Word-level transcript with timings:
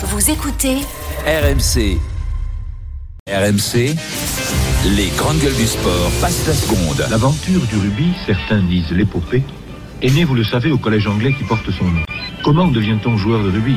Vous 0.00 0.30
écoutez 0.30 0.76
RMC. 1.26 1.98
RMC, 3.28 3.96
les 4.94 5.08
grandes 5.16 5.40
gueules 5.40 5.56
du 5.56 5.66
sport 5.66 6.12
passent 6.20 6.46
la 6.46 6.54
seconde. 6.54 7.04
L'aventure 7.10 7.62
du 7.62 7.78
rugby, 7.78 8.12
certains 8.24 8.62
disent 8.62 8.92
l'épopée, 8.92 9.42
est 10.00 10.10
née, 10.10 10.22
vous 10.22 10.36
le 10.36 10.44
savez, 10.44 10.70
au 10.70 10.78
collège 10.78 11.08
anglais 11.08 11.34
qui 11.36 11.42
porte 11.42 11.68
son 11.76 11.86
nom. 11.86 12.02
Comment 12.44 12.68
devient-on 12.68 13.16
joueur 13.16 13.42
de 13.42 13.50
rugby? 13.50 13.74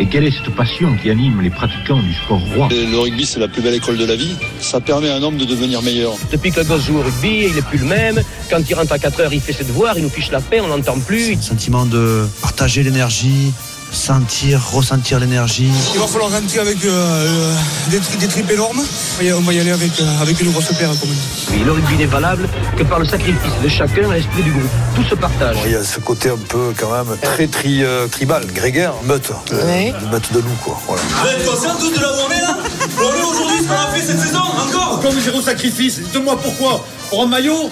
Et 0.00 0.06
quelle 0.06 0.24
est 0.24 0.30
cette 0.30 0.54
passion 0.54 0.96
qui 0.96 1.10
anime 1.10 1.42
les 1.42 1.50
pratiquants 1.50 2.00
du 2.00 2.14
sport 2.14 2.40
roi? 2.56 2.68
Le 2.70 2.98
rugby, 2.98 3.26
c'est 3.26 3.38
la 3.38 3.48
plus 3.48 3.60
belle 3.60 3.74
école 3.74 3.98
de 3.98 4.06
la 4.06 4.16
vie. 4.16 4.34
Ça 4.58 4.80
permet 4.80 5.10
à 5.10 5.16
un 5.16 5.22
homme 5.22 5.36
de 5.36 5.44
devenir 5.44 5.82
meilleur. 5.82 6.14
Depuis 6.32 6.50
que 6.50 6.60
le 6.60 6.66
gosse 6.66 6.86
joue 6.86 6.96
au 6.96 7.02
rugby, 7.02 7.48
il 7.50 7.58
est 7.58 7.66
plus 7.68 7.76
le 7.78 7.84
même. 7.84 8.22
Quand 8.48 8.60
il 8.66 8.74
rentre 8.74 8.92
à 8.92 8.98
4 8.98 9.20
heures, 9.20 9.34
il 9.34 9.40
fait 9.42 9.52
ses 9.52 9.64
devoirs, 9.64 9.98
il 9.98 10.02
nous 10.02 10.08
fiche 10.08 10.30
la 10.30 10.40
paix, 10.40 10.62
on 10.62 10.68
l'entend 10.68 10.98
plus. 10.98 11.36
Sentiment 11.42 11.84
de 11.84 12.26
partager 12.40 12.82
l'énergie, 12.82 13.52
sentir, 13.92 14.60
ressentir 14.72 15.20
l'énergie. 15.20 15.70
Il 15.94 16.00
va 16.00 16.06
falloir 16.06 16.30
rentrer 16.30 16.58
avec 16.60 16.84
euh, 16.84 17.54
des, 17.88 17.98
tri- 18.00 18.16
des 18.16 18.26
tripes 18.28 18.50
énormes. 18.50 18.82
Et 19.20 19.32
on 19.32 19.40
va 19.40 19.52
y 19.52 19.60
aller 19.60 19.70
avec, 19.70 19.92
euh, 20.00 20.20
avec 20.22 20.40
une 20.40 20.50
grosse 20.50 20.72
paire, 20.78 20.88
comme 20.88 21.10
on 21.10 21.12
dit. 21.12 21.46
Oui, 21.52 21.62
le 21.64 21.72
rugby 21.72 21.96
n'est 21.96 22.06
valable 22.06 22.48
que 22.76 22.82
par 22.84 22.98
le 22.98 23.04
sacrifice 23.06 23.52
de 23.62 23.68
chacun 23.68 24.10
à 24.10 24.14
l'esprit 24.14 24.42
du 24.42 24.50
groupe. 24.52 24.62
Tout 24.94 25.04
se 25.04 25.14
partage. 25.14 25.56
Il 25.66 25.72
y 25.72 25.74
a 25.76 25.84
ce 25.84 26.00
côté 26.00 26.30
un 26.30 26.36
peu 26.48 26.72
quand 26.78 26.90
même 26.92 27.16
très 27.20 27.46
tri, 27.46 27.82
euh, 27.84 28.06
tribal, 28.08 28.46
grégaire, 28.46 28.94
meute, 29.04 29.30
euh, 29.52 29.90
une 30.02 30.10
meute 30.10 30.32
de 30.32 30.38
loup 30.38 30.56
quoi. 30.64 30.80
Voilà. 30.86 31.02
Vous 31.22 31.28
êtes 31.28 31.46
conscients 31.46 31.74
tous 31.78 31.90
de 31.90 32.00
la 32.02 32.16
journée 32.16 32.40
là 32.40 32.56
aujourd'hui 32.98 33.58
ce 33.62 33.68
qu'on 33.68 33.74
a 33.74 33.92
fait 33.94 34.06
cette 34.06 34.20
saison 34.20 34.38
encore 34.38 35.00
Comme 35.02 35.20
zéro 35.20 35.40
sacrifice, 35.40 35.98
dites-moi 36.00 36.38
pourquoi 36.42 36.84
Pour 37.10 37.22
un 37.22 37.26
maillot 37.26 37.70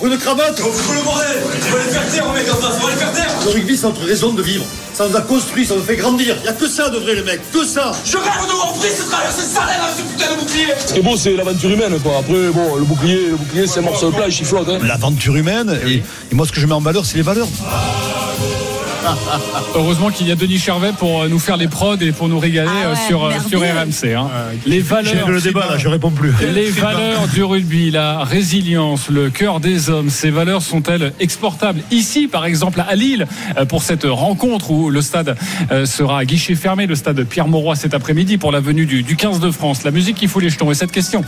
Pour 0.00 0.08
une 0.08 0.16
cravate 0.16 0.58
On 0.66 0.72
fout 0.72 0.96
le 0.96 1.02
bordel 1.02 1.26
On 1.44 1.76
va 1.76 1.84
les 1.84 1.90
faire 1.92 2.08
taire, 2.10 2.24
on 2.26 2.32
met 2.32 2.50
en 2.50 2.54
face, 2.54 2.76
on 2.80 2.86
va 2.86 2.90
les 2.90 2.96
faire 2.96 3.12
taire 3.12 3.30
Le 3.44 3.50
rugby, 3.50 3.76
c'est 3.76 3.86
notre 3.86 4.02
raison 4.02 4.32
de 4.32 4.42
vivre. 4.42 4.64
Ça 4.94 5.06
nous 5.06 5.14
a 5.14 5.20
construit, 5.20 5.66
ça 5.66 5.74
nous 5.74 5.82
fait 5.82 5.96
grandir. 5.96 6.36
Il 6.38 6.42
n'y 6.44 6.48
a 6.48 6.52
que 6.54 6.66
ça 6.66 6.88
de 6.88 6.96
vrai, 6.96 7.14
les 7.16 7.22
mecs, 7.22 7.42
que 7.52 7.66
ça 7.66 7.92
Je 8.06 8.16
rêve 8.16 8.46
de 8.48 8.52
voir 8.52 8.72
Brice 8.78 9.06
traverser 9.10 9.42
salaire 9.42 9.84
avec 9.84 9.96
ce 9.98 10.02
putain 10.10 10.34
de 10.34 10.40
bouclier 10.40 10.66
Ce 10.86 10.92
qui 10.94 10.98
est 11.00 11.02
beau, 11.02 11.16
c'est 11.18 11.34
l'aventure 11.36 11.70
humaine, 11.70 11.98
quoi. 12.00 12.12
Après, 12.20 12.48
bon, 12.48 12.76
le 12.76 12.84
bouclier, 12.84 13.26
le 13.28 13.36
bouclier, 13.36 13.66
c'est 13.66 13.80
un 13.80 13.82
morceau 13.82 14.10
de 14.10 14.16
plage, 14.16 14.40
il 14.40 14.46
flotte, 14.46 14.68
hein. 14.70 14.78
L'aventure 14.82 15.36
humaine, 15.36 15.78
et, 15.86 15.96
et 15.96 16.34
moi 16.34 16.46
ce 16.46 16.52
que 16.52 16.60
je 16.60 16.66
mets 16.66 16.72
en 16.74 16.80
valeur, 16.80 17.04
c'est 17.04 17.16
les 17.16 17.22
valeurs. 17.22 17.48
Heureusement 19.74 20.10
qu'il 20.10 20.28
y 20.28 20.32
a 20.32 20.34
Denis 20.36 20.58
Charvet 20.58 20.92
pour 20.98 21.22
euh, 21.22 21.28
nous 21.28 21.38
faire 21.38 21.56
les 21.56 21.68
prods 21.68 21.96
et 22.00 22.12
pour 22.12 22.28
nous 22.28 22.38
régaler 22.38 22.68
Ah 22.72 22.86
euh, 22.88 22.90
ouais, 22.94 22.98
sur, 23.08 23.24
euh, 23.24 23.32
sur. 23.48 23.60
RMC. 23.60 24.14
hein. 24.14 24.28
Les 24.66 24.80
valeurs. 24.80 25.26
J'ai 25.26 25.32
le 25.32 25.40
débat 25.40 25.66
là, 25.70 25.78
je 25.78 25.88
réponds 25.88 26.10
plus. 26.10 26.32
Les 26.54 26.70
valeurs 26.70 27.26
du 27.28 27.42
rugby, 27.42 27.90
la 27.90 28.24
résilience, 28.24 29.08
le 29.08 29.30
cœur 29.30 29.60
des 29.60 29.90
hommes, 29.90 30.10
ces 30.10 30.30
valeurs 30.30 30.62
sont-elles 30.62 31.12
exportables 31.20 31.80
Ici, 31.90 32.28
par 32.28 32.44
exemple, 32.44 32.82
à 32.86 32.94
Lille, 32.94 33.26
pour 33.68 33.82
cette 33.82 34.04
rencontre 34.04 34.70
où 34.70 34.90
le 34.90 35.00
stade 35.02 35.36
sera 35.84 36.18
à 36.20 36.24
guichet 36.24 36.54
fermé, 36.54 36.86
le 36.86 36.94
stade 36.94 37.22
Pierre-Mauroy 37.24 37.76
cet 37.76 37.94
après-midi 37.94 38.38
pour 38.38 38.52
la 38.52 38.60
venue 38.60 38.86
du, 38.86 39.02
du 39.02 39.16
15 39.16 39.40
de 39.40 39.50
France. 39.50 39.84
La 39.84 39.90
musique 39.90 40.16
qui 40.16 40.26
fout 40.28 40.42
les 40.42 40.50
jetons. 40.50 40.70
Et 40.70 40.74
cette 40.74 40.92
question 40.92 41.24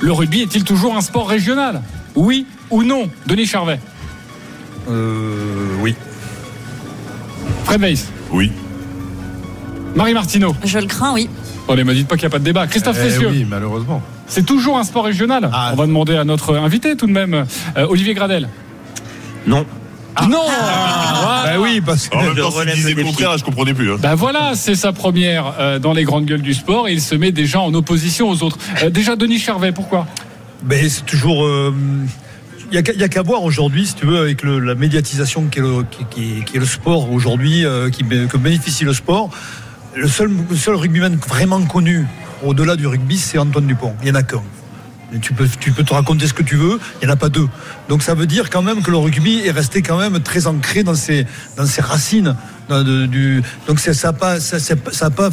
le 0.00 0.10
rugby 0.10 0.40
est-il 0.42 0.64
toujours 0.64 0.96
un 0.96 1.00
sport 1.00 1.28
régional? 1.28 1.80
Oui 2.16 2.44
ou 2.70 2.82
non? 2.82 3.08
Denis 3.26 3.46
Charvet 3.46 3.78
Euh. 4.90 5.61
Fred 7.64 7.80
Weiss 7.80 8.08
Oui. 8.30 8.50
Marie 9.94 10.14
Martineau 10.14 10.54
Je 10.64 10.78
le 10.78 10.86
crains, 10.86 11.12
oui. 11.14 11.28
Oh, 11.68 11.76
ne 11.76 11.82
me 11.82 11.94
dites 11.94 12.08
pas 12.08 12.16
qu'il 12.16 12.22
n'y 12.24 12.26
a 12.26 12.30
pas 12.30 12.38
de 12.38 12.44
débat. 12.44 12.66
Christophe 12.66 12.96
Cessieux 12.96 13.28
oui, 13.30 13.46
malheureusement. 13.48 14.02
C'est 14.26 14.44
toujours 14.44 14.78
un 14.78 14.84
sport 14.84 15.04
régional. 15.04 15.48
Ah. 15.52 15.70
On 15.72 15.76
va 15.76 15.86
demander 15.86 16.16
à 16.16 16.24
notre 16.24 16.56
invité 16.56 16.96
tout 16.96 17.06
de 17.06 17.12
même, 17.12 17.44
Euh, 17.76 17.86
Olivier 17.88 18.14
Gradel. 18.14 18.48
Non. 19.46 19.64
Non 20.28 20.44
Bah 20.46 21.52
oui, 21.58 21.80
parce 21.84 22.08
que. 22.08 22.16
En 22.16 22.22
même 22.22 22.34
temps, 22.36 22.50
disait 22.74 22.94
contraire, 22.94 23.38
je 23.38 23.44
comprenais 23.44 23.72
plus. 23.74 23.92
Hein. 23.92 23.96
Ben 23.98 24.14
voilà, 24.14 24.52
c'est 24.54 24.74
sa 24.74 24.92
première 24.92 25.54
euh, 25.58 25.78
dans 25.78 25.92
les 25.92 26.04
grandes 26.04 26.26
gueules 26.26 26.42
du 26.42 26.52
sport 26.54 26.88
et 26.88 26.92
il 26.92 27.00
se 27.00 27.14
met 27.14 27.32
déjà 27.32 27.60
en 27.60 27.72
opposition 27.74 28.28
aux 28.28 28.42
autres. 28.42 28.58
Euh, 28.82 28.90
déjà 28.90 29.16
Denis 29.16 29.38
Charvet, 29.38 29.72
pourquoi? 29.72 30.06
Mais 30.68 30.88
c'est 30.88 31.06
toujours. 31.06 31.46
Il 32.72 32.80
n'y 32.80 33.02
a, 33.02 33.04
a 33.04 33.08
qu'à 33.08 33.20
voir 33.20 33.42
aujourd'hui, 33.42 33.86
si 33.86 33.94
tu 33.94 34.06
veux, 34.06 34.18
avec 34.18 34.42
la 34.42 34.74
médiatisation 34.74 35.44
qui 35.48 35.58
est 35.58 36.58
le, 36.58 36.64
sport 36.64 37.12
aujourd'hui, 37.12 37.66
euh, 37.66 37.90
que 37.90 38.36
bénéficie 38.38 38.84
le 38.84 38.94
sport. 38.94 39.28
Le 39.94 40.08
seul, 40.08 40.30
rugbyman 40.68 41.16
vraiment 41.16 41.60
connu 41.66 42.06
au-delà 42.42 42.76
du 42.76 42.86
rugby, 42.86 43.18
c'est 43.18 43.36
Antoine 43.36 43.66
Dupont. 43.66 43.92
Il 44.00 44.06
n'y 44.06 44.10
en 44.12 44.14
a 44.14 44.22
qu'un. 44.22 44.42
Tu 45.20 45.34
peux, 45.34 45.46
tu 45.60 45.72
peux 45.72 45.84
te 45.84 45.92
raconter 45.92 46.26
ce 46.26 46.32
que 46.32 46.42
tu 46.42 46.56
veux, 46.56 46.80
il 47.02 47.06
n'y 47.06 47.10
en 47.10 47.14
a 47.14 47.18
pas 47.18 47.28
deux. 47.28 47.46
Donc 47.90 48.02
ça 48.02 48.14
veut 48.14 48.24
dire 48.24 48.48
quand 48.48 48.62
même 48.62 48.82
que 48.82 48.90
le 48.90 48.96
rugby 48.96 49.42
est 49.44 49.50
resté 49.50 49.82
quand 49.82 49.98
même 49.98 50.20
très 50.20 50.46
ancré 50.46 50.82
dans 50.82 50.94
ses, 50.94 51.26
racines. 51.78 52.34
donc 52.70 53.80
ça 53.80 53.92
n'a 53.92 54.12
pas 54.14 55.30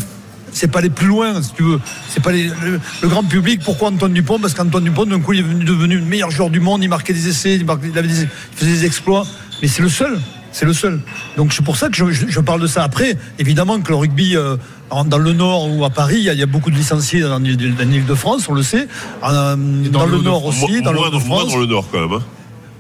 c'est 0.52 0.70
pas 0.72 0.80
aller 0.80 0.90
plus 0.90 1.08
loin, 1.08 1.42
si 1.42 1.54
tu 1.54 1.64
veux. 1.64 1.80
C'est 2.10 2.22
pas 2.24 2.32
les- 2.32 2.48
le, 2.64 2.80
le 3.02 3.08
grand 3.08 3.24
public. 3.24 3.62
Pourquoi 3.64 3.90
Antoine 3.90 4.14
Dupont? 4.14 4.40
Parce 4.40 4.54
qu'Antoine 4.54 4.84
Dupont, 4.84 5.06
d'un 5.06 5.20
coup, 5.20 5.34
il 5.34 5.40
est 5.40 5.44
devenu, 5.44 5.64
devenu 5.66 5.96
le 5.98 6.06
meilleur 6.06 6.32
joueur 6.32 6.50
du 6.50 6.60
monde. 6.60 6.84
Il 6.84 6.90
marquait 6.90 7.14
des 7.14 7.28
essais, 7.28 7.56
il, 7.56 7.66
marquait- 7.66 7.90
il 7.92 7.98
avait 7.98 8.08
des- 8.08 8.22
il 8.24 8.28
faisait 8.56 8.72
des 8.72 8.86
exploits. 8.86 9.26
Mais 9.62 9.68
c'est 9.68 9.82
le 9.82 9.90
seul. 9.90 10.20
C'est 10.52 10.66
le 10.66 10.74
seul. 10.74 11.00
Donc 11.38 11.54
c'est 11.54 11.64
pour 11.64 11.78
ça 11.78 11.90
que 11.90 11.96
je, 11.96 12.10
je- 12.12 12.26
je 12.28 12.40
parle 12.40 12.60
de 12.62 12.66
ça. 12.68 12.84
Après, 12.84 13.16
évidemment 13.38 13.80
que 13.82 13.90
le 13.90 13.96
rugby 13.96 14.36
euh, 14.36 14.58
dans 15.06 15.20
le 15.20 15.34
Nord 15.34 15.70
ou 15.72 15.86
à 15.86 15.92
Paris, 15.92 16.16
il 16.18 16.24
y 16.24 16.30
a, 16.30 16.34
il 16.34 16.40
y 16.40 16.44
a 16.44 16.48
beaucoup 16.48 16.72
de 16.72 16.76
licenciés 16.76 17.24
en 17.24 17.44
Ile-de-France, 17.44 18.50
on 18.50 18.54
le 18.56 18.64
sait. 18.64 18.88
En, 19.22 19.32
dans, 19.58 20.06
le 20.08 20.18
Nord 20.22 20.46
aussi, 20.46 20.82
dans 20.82 20.92
le 20.92 20.98
moins 20.98 21.12
Nord-de-France. 21.12 21.52
dans 21.52 21.58
le 21.60 21.66
Nord, 21.68 21.86
quand 21.92 22.00
même. 22.02 22.14
hein. 22.20 22.24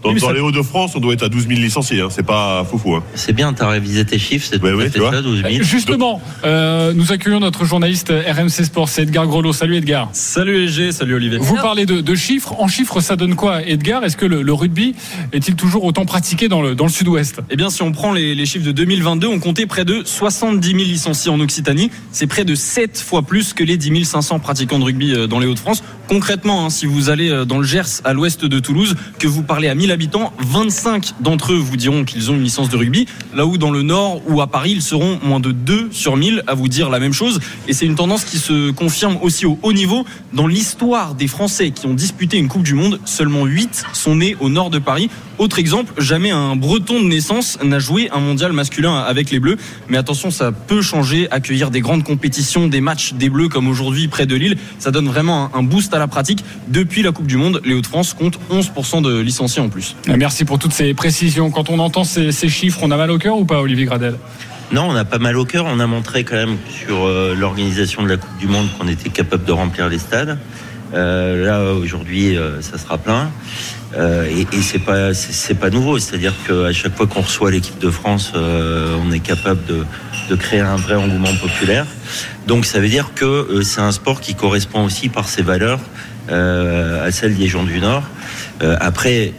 Dans, 0.03 0.11
Oui, 0.13 0.19
dans 0.19 0.27
ça- 0.27 0.33
les 0.33 0.39
Hauts-de-France, 0.39 0.93
on 0.95 0.99
doit 0.99 1.13
être 1.13 1.23
à 1.23 1.29
12 1.29 1.47
000 1.47 1.59
licenciés. 1.59 2.01
Hein. 2.01 2.07
C'est 2.09 2.25
pas 2.25 2.63
foufou. 2.69 2.95
Hein. 2.95 3.03
C'est 3.15 3.33
bien, 3.33 3.51
t'as 3.53 3.67
révisé 3.67 4.05
tes 4.05 4.17
chiffres, 4.19 4.47
c'est 4.49 4.61
Ouais, 4.61 4.89
tu 4.89 4.99
ça, 4.99 5.21
12 5.21 5.41
000. 5.41 5.63
Justement, 5.63 6.21
euh, 6.45 6.93
nous 6.93 7.11
accueillons 7.11 7.39
notre 7.39 7.65
journaliste 7.65 8.09
RMC 8.11 8.63
Sport, 8.65 8.87
c'est 8.89 9.01
Edgar 9.03 9.27
Grelot. 9.27 9.51
Salut 9.53 9.75
Edgar. 9.75 10.09
Salut 10.13 10.63
EG, 10.65 10.91
salut 10.91 11.15
Olivier. 11.15 11.37
Vous 11.39 11.55
parlez 11.55 11.85
de, 11.85 12.01
de 12.01 12.15
chiffres. 12.15 12.55
En 12.59 12.67
chiffres, 12.67 13.01
ça 13.01 13.15
donne 13.15 13.35
quoi, 13.35 13.61
Edgar? 13.65 14.03
Est-ce 14.03 14.15
que 14.17 14.25
le, 14.25 14.41
le 14.41 14.53
rugby 14.53 14.95
est-il 15.33 15.55
toujours 15.55 15.83
autant 15.83 16.05
pratiqué 16.05 16.47
dans 16.47 16.61
le, 16.61 16.75
dans 16.75 16.85
le 16.85 16.91
sud-ouest? 16.91 17.41
Eh 17.49 17.55
bien, 17.55 17.69
si 17.69 17.81
on 17.81 17.91
prend 17.91 18.13
les, 18.13 18.35
les 18.35 18.45
chiffres 18.45 18.65
de 18.65 18.71
2022, 18.71 19.27
on 19.27 19.39
comptait 19.39 19.65
près 19.65 19.85
de 19.85 20.03
70 20.05 20.65
000 20.67 20.77
licenciés 20.83 21.31
en 21.31 21.39
Occitanie. 21.39 21.91
C'est 22.11 22.27
près 22.27 22.45
de 22.45 22.55
7 22.55 22.99
fois 22.99 23.21
plus 23.23 23.53
que 23.53 23.63
les 23.63 23.77
10 23.77 24.05
500 24.05 24.39
pratiquants 24.39 24.79
de 24.79 24.83
rugby 24.85 25.13
euh, 25.13 25.27
dans 25.27 25.39
les 25.39 25.47
Hauts-de-France. 25.47 25.83
Concrètement, 26.09 26.65
hein, 26.65 26.69
si 26.71 26.87
vous 26.87 27.11
allez 27.11 27.29
euh, 27.29 27.45
dans 27.45 27.59
le 27.59 27.63
Gers, 27.63 28.01
à 28.03 28.13
l'ouest 28.13 28.43
de 28.43 28.59
Toulouse, 28.59 28.95
que 29.19 29.27
vous 29.27 29.43
parlez 29.43 29.67
à 29.67 29.75
1000 29.75 29.91
habitants, 29.91 30.33
25 30.39 31.13
d'entre 31.19 31.53
eux 31.53 31.57
vous 31.57 31.77
diront 31.77 32.03
qu'ils 32.03 32.31
ont 32.31 32.33
une 32.33 32.41
licence 32.41 32.67
de 32.67 32.77
rugby. 32.77 33.05
Là 33.35 33.45
où 33.45 33.59
dans 33.59 33.69
le 33.69 33.83
Nord 33.83 34.19
ou 34.27 34.41
à 34.41 34.47
Paris, 34.47 34.71
ils 34.71 34.81
seront 34.81 35.19
moins 35.21 35.39
de 35.39 35.51
2 35.51 35.89
sur 35.91 36.17
1000 36.17 36.43
à 36.47 36.55
vous 36.55 36.67
dire 36.67 36.89
la 36.89 36.99
même 36.99 37.13
chose. 37.13 37.39
Et 37.67 37.73
c'est 37.73 37.85
une 37.85 37.93
tendance 37.93 38.23
qui 38.23 38.39
se 38.39 38.71
confirme 38.71 39.19
aussi 39.21 39.45
au 39.45 39.59
haut 39.61 39.71
niveau. 39.71 40.03
Dans 40.33 40.47
l'histoire 40.47 41.13
des 41.13 41.27
Français 41.27 41.69
qui 41.69 41.85
ont 41.85 41.93
disputé 41.93 42.37
une 42.39 42.47
Coupe 42.47 42.63
du 42.63 42.73
Monde, 42.73 42.99
seulement 43.05 43.45
8 43.45 43.85
sont 43.93 44.15
nés 44.15 44.35
au 44.39 44.49
nord 44.49 44.71
de 44.71 44.79
Paris. 44.79 45.11
Autre 45.39 45.57
exemple, 45.57 45.93
jamais 45.97 46.31
un 46.31 46.57
breton 46.57 47.01
de 47.01 47.07
naissance 47.07 47.57
n'a 47.63 47.79
joué 47.79 48.09
un 48.11 48.19
mondial 48.19 48.51
masculin 48.51 48.97
avec 48.97 49.31
les 49.31 49.39
Bleus. 49.39 49.55
Mais 49.87 49.97
attention, 49.97 50.31
ça 50.31 50.51
peut 50.51 50.81
changer. 50.81 51.31
Accueillir 51.31 51.71
des 51.71 51.79
grandes 51.79 52.03
compétitions, 52.03 52.67
des 52.67 52.81
matchs 52.81 53.13
des 53.13 53.29
Bleus 53.29 53.47
comme 53.47 53.69
aujourd'hui 53.69 54.09
près 54.09 54.25
de 54.25 54.35
Lille, 54.35 54.57
ça 54.79 54.91
donne 54.91 55.07
vraiment 55.07 55.49
un 55.55 55.63
boost 55.63 55.93
à 55.93 55.99
la 55.99 56.07
pratique. 56.07 56.43
Depuis 56.67 57.03
la 57.03 57.13
Coupe 57.13 57.25
du 57.25 57.37
Monde, 57.37 57.61
les 57.63 57.73
Hauts-de-France 57.73 58.13
comptent 58.15 58.37
11% 58.51 59.01
de 59.01 59.17
licenciés 59.19 59.61
en 59.61 59.69
plus. 59.69 59.95
Euh, 60.09 60.15
Merci 60.17 60.43
pour 60.43 60.59
toutes 60.59 60.73
ces 60.73 60.93
précisions. 60.93 61.51
Quand 61.51 61.69
on 61.69 61.79
entend 61.79 62.03
ces, 62.03 62.33
ces 62.33 62.49
chiffres, 62.49 62.79
on 62.83 62.91
a 62.91 62.97
mal 62.97 63.09
au 63.09 63.17
cœur 63.17 63.37
ou 63.37 63.45
pas, 63.45 63.61
Olivier 63.61 63.85
Gradel? 63.85 64.15
Non, 64.73 64.89
on 64.89 64.95
a 64.95 65.05
pas 65.05 65.19
mal 65.19 65.37
au 65.37 65.45
cœur. 65.45 65.65
On 65.67 65.79
a 65.79 65.87
montré 65.87 66.25
quand 66.25 66.35
même 66.35 66.57
sur 66.85 67.05
euh, 67.05 67.33
l'organisation 67.33 68.03
de 68.03 68.09
la 68.09 68.17
Coupe 68.17 68.37
du 68.39 68.47
Monde 68.47 68.67
qu'on 68.77 68.89
était 68.89 69.09
capable 69.09 69.45
de 69.45 69.53
remplir 69.53 69.87
les 69.87 69.99
stades. 69.99 70.37
Euh, 70.93 71.45
là, 71.45 71.73
aujourd'hui, 71.73 72.37
euh, 72.37 72.61
ça 72.61 72.77
sera 72.77 72.97
plein. 72.97 73.31
Euh, 73.97 74.25
et 74.25 74.41
et 74.55 74.61
c'est 74.61 74.79
pas 74.79 75.13
c'est 75.13 75.55
pas 75.55 75.69
nouveau. 75.69 75.97
C'est-à-dire 75.97 76.33
qu'à 76.47 76.71
chaque 76.71 76.95
fois 76.95 77.07
qu'on 77.07 77.21
reçoit 77.21 77.51
l'équipe 77.51 77.79
de 77.79 77.89
France, 77.89 78.33
euh, 78.35 78.95
on 79.03 79.11
est 79.11 79.19
capable 79.19 79.65
de, 79.65 79.83
de 80.29 80.35
créer 80.35 80.59
un 80.59 80.75
vrai 80.75 80.95
engouement 80.95 81.33
populaire. 81.41 81.87
Donc 82.47 82.65
ça 82.65 82.79
veut 82.79 82.89
dire 82.89 83.11
que 83.15 83.25
euh, 83.25 83.61
c'est 83.63 83.81
un 83.81 83.91
sport 83.91 84.21
qui 84.21 84.35
correspond 84.35 84.83
aussi 84.83 85.09
par 85.09 85.27
ses 85.27 85.41
valeurs 85.41 85.79
euh, 86.31 87.05
à 87.05 87.11
celles 87.11 87.35
des 87.35 87.47
gens 87.47 87.63
du 87.63 87.79
Nord. 87.79 88.03
Après, 88.81 89.31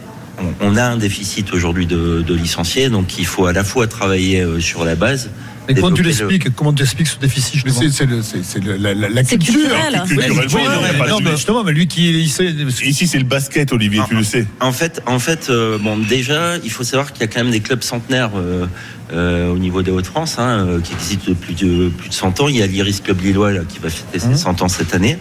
on, 0.62 0.76
a 0.76 0.84
un 0.84 0.96
déficit 0.96 1.52
aujourd'hui 1.52 1.84
de, 1.84 2.22
de 2.26 2.34
licenciés, 2.34 2.88
donc 2.88 3.18
il 3.18 3.26
faut 3.26 3.44
à 3.44 3.52
la 3.52 3.64
fois 3.64 3.86
travailler 3.86 4.42
sur 4.60 4.82
la 4.82 4.94
base. 4.94 5.28
Et 5.68 5.74
comment 5.74 5.92
tu 5.92 6.02
le- 6.02 6.08
l'expliques? 6.08 6.54
Comment 6.56 6.72
tu 6.72 6.82
expliques 6.82 7.06
ce 7.08 7.18
déficit 7.18 7.62
c'est- 7.68 7.90
c'est 7.90 8.06
le- 8.06 8.22
c'est 8.22 8.42
c'est 8.44 8.64
le- 8.64 8.76
la, 8.76 8.92
la- 8.94 9.08
la 9.08 9.22
C'est 9.24 9.36
culture. 9.38 9.54
culturel. 9.54 10.02
Oui, 10.10 10.16
non, 10.16 10.70
non, 10.72 10.80
mais 10.82 11.18
débat. 11.18 11.30
justement, 11.36 11.62
mais 11.62 11.72
lui 11.72 11.86
qui 11.86 12.10
il 12.10 12.28
sait. 12.28 12.46
Ici, 12.82 13.06
c'est 13.06 13.18
le 13.18 13.24
basket, 13.24 13.72
Olivier, 13.72 14.00
tu 14.08 14.16
le 14.16 14.24
sais. 14.24 14.46
En 14.60 14.72
fait, 14.72 15.00
en 15.06 15.18
fait, 15.18 15.48
euh, 15.48 15.78
bon, 15.78 15.96
déjà, 15.98 16.56
il 16.64 16.70
faut 16.70 16.82
savoir 16.82 17.12
qu'il 17.12 17.20
y 17.20 17.24
a 17.24 17.28
quand 17.28 17.42
même 17.42 17.52
des 17.52 17.60
clubs 17.60 17.82
centenaires 17.82 18.30
euh, 18.36 18.66
euh, 19.12 19.50
au 19.52 19.58
niveau 19.58 19.82
des 19.82 19.90
Hauts-de-France, 19.90 20.36
hein, 20.38 20.66
euh, 20.66 20.80
qui 20.80 20.92
existent 20.94 21.24
depuis 21.28 21.54
de, 21.54 21.88
plus 21.88 22.08
de 22.08 22.14
100 22.14 22.40
ans. 22.40 22.48
Il 22.48 22.56
y 22.56 22.62
a 22.62 22.66
l'Iris 22.66 23.00
Club 23.02 23.20
Lillois 23.22 23.52
là, 23.52 23.60
qui 23.68 23.78
va 23.78 23.90
fêter 23.90 24.18
ses 24.18 24.36
100 24.36 24.62
ans 24.62 24.68
cette 24.68 24.94
année. 24.94 25.18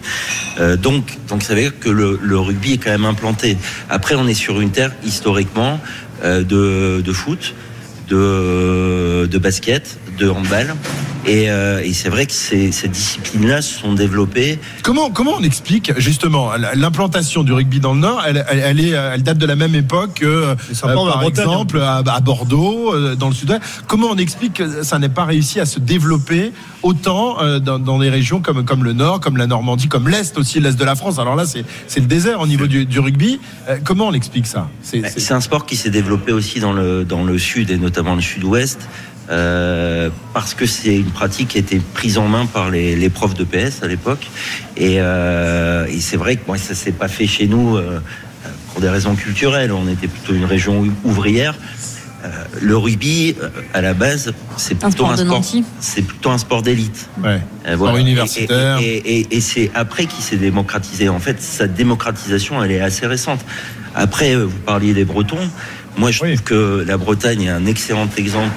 Euh, 0.59 0.77
donc, 0.77 1.17
donc, 1.27 1.43
ça 1.43 1.53
veut 1.53 1.61
dire 1.61 1.79
que 1.79 1.89
le, 1.89 2.19
le 2.21 2.39
rugby 2.39 2.73
est 2.73 2.77
quand 2.77 2.91
même 2.91 3.05
implanté. 3.05 3.57
Après, 3.89 4.15
on 4.15 4.27
est 4.27 4.33
sur 4.33 4.61
une 4.61 4.71
terre 4.71 4.93
historiquement 5.03 5.79
euh, 6.23 6.43
de, 6.43 7.01
de 7.01 7.13
foot, 7.13 7.53
de, 8.09 9.39
basket, 9.39 9.97
de 10.17 10.33
handball. 10.33 10.75
Et, 11.29 11.51
euh, 11.51 11.83
et 11.83 11.93
c'est 11.93 12.09
vrai 12.09 12.25
que 12.25 12.31
ces, 12.33 12.71
ces 12.71 12.87
disciplines-là 12.87 13.61
se 13.61 13.79
sont 13.81 13.93
développées. 13.93 14.57
Comment, 14.81 15.11
comment 15.11 15.35
on 15.39 15.43
explique 15.43 15.91
justement 15.97 16.49
l'implantation 16.73 17.43
du 17.43 17.53
rugby 17.53 17.79
dans 17.79 17.93
le 17.93 17.99
Nord 17.99 18.23
elle, 18.27 18.43
elle, 18.49 18.59
elle 18.65 18.79
est, 18.79 18.89
elle 18.89 19.21
date 19.21 19.37
de 19.37 19.45
la 19.45 19.55
même 19.55 19.75
époque 19.75 20.15
que, 20.15 20.25
euh, 20.25 20.55
par 20.81 21.23
exemple, 21.23 21.79
à, 21.81 21.97
à 21.97 22.19
Bordeaux, 22.19 22.95
euh, 22.95 23.15
dans 23.15 23.29
le 23.29 23.35
Sud-Ouest. 23.35 23.61
Comment 23.85 24.07
on 24.09 24.17
explique 24.17 24.55
que 24.55 24.81
ça 24.81 24.97
n'ait 24.97 25.07
pas 25.07 25.25
réussi 25.25 25.59
à 25.59 25.67
se 25.67 25.79
développer 25.79 26.51
autant 26.81 27.39
euh, 27.41 27.59
dans, 27.59 27.77
dans, 27.77 27.99
des 27.99 28.09
régions 28.09 28.41
comme, 28.41 28.65
comme 28.65 28.83
le 28.83 28.93
Nord, 28.93 29.19
comme 29.19 29.37
la 29.37 29.45
Normandie, 29.45 29.87
comme 29.87 30.09
l'Est 30.09 30.35
aussi, 30.39 30.59
l'Est 30.59 30.79
de 30.79 30.85
la 30.85 30.95
France? 30.95 31.19
Alors 31.19 31.35
là, 31.35 31.45
c'est 31.45 31.99
le 31.99 32.07
désert 32.07 32.41
au 32.41 32.47
niveau 32.47 32.65
du, 32.65 32.87
du 32.87 32.99
rugby. 32.99 33.39
Euh, 33.67 33.77
comment 33.83 34.07
on 34.07 34.13
explique 34.13 34.47
ça? 34.47 34.67
C'est 34.81 35.31
un 35.31 35.41
sport 35.41 35.67
qui 35.67 35.75
s'est 35.75 35.91
développé 35.91 36.31
aussi 36.31 36.59
dans 36.59 36.73
le, 36.73 37.05
dans 37.05 37.23
le 37.23 37.37
Sud 37.37 37.69
et 37.69 37.77
notamment 37.77 38.15
le 38.15 38.21
Sud-Ouest. 38.21 38.89
Euh, 39.29 40.09
parce 40.33 40.53
que 40.55 40.65
c'est 40.65 40.95
une 40.95 41.11
pratique 41.11 41.49
qui 41.49 41.57
a 41.57 41.61
été 41.61 41.79
prise 41.93 42.17
en 42.17 42.27
main 42.27 42.47
par 42.47 42.71
les, 42.71 42.95
les 42.95 43.09
profs 43.09 43.35
de 43.35 43.43
PS 43.43 43.83
à 43.83 43.87
l'époque. 43.87 44.27
Et, 44.75 44.95
euh, 44.99 45.85
et 45.87 45.99
c'est 45.99 46.17
vrai 46.17 46.35
que 46.35 46.41
moi, 46.47 46.57
ça 46.57 46.73
s'est 46.73 46.91
pas 46.91 47.07
fait 47.07 47.27
chez 47.27 47.47
nous 47.47 47.77
euh, 47.77 47.99
pour 48.71 48.81
des 48.81 48.89
raisons 48.89 49.15
culturelles. 49.15 49.71
On 49.71 49.87
était 49.87 50.07
plutôt 50.07 50.33
une 50.33 50.45
région 50.45 50.83
ouvrière. 51.03 51.55
Euh, 52.25 52.27
le 52.59 52.75
rugby, 52.75 53.35
euh, 53.41 53.47
à 53.73 53.81
la 53.81 53.93
base, 53.93 54.33
c'est 54.57 54.75
plutôt 54.75 55.05
un 55.05 55.15
sport, 55.15 55.41
c'est 55.79 56.01
plutôt 56.01 56.31
un 56.31 56.37
sport 56.37 56.61
d'élite. 56.61 57.09
Ouais. 57.23 57.39
Euh, 57.65 57.75
voilà. 57.77 57.93
Sport 57.93 57.97
universitaire. 57.97 58.79
Et, 58.79 58.97
et, 58.97 59.19
et, 59.19 59.37
et 59.37 59.41
c'est 59.41 59.71
après 59.73 60.05
qu'il 60.05 60.21
s'est 60.21 60.35
démocratisé. 60.35 61.07
En 61.07 61.19
fait, 61.19 61.41
sa 61.41 61.67
démocratisation, 61.67 62.61
elle 62.61 62.71
est 62.71 62.81
assez 62.81 63.07
récente. 63.07 63.39
Après, 63.95 64.35
vous 64.35 64.49
parliez 64.65 64.93
des 64.93 65.05
Bretons. 65.05 65.37
Moi, 65.97 66.11
je 66.11 66.23
oui. 66.23 66.35
trouve 66.35 66.43
que 66.43 66.85
la 66.85 66.97
Bretagne 66.97 67.43
est 67.43 67.49
un 67.49 67.65
excellent 67.65 68.09
exemple 68.17 68.55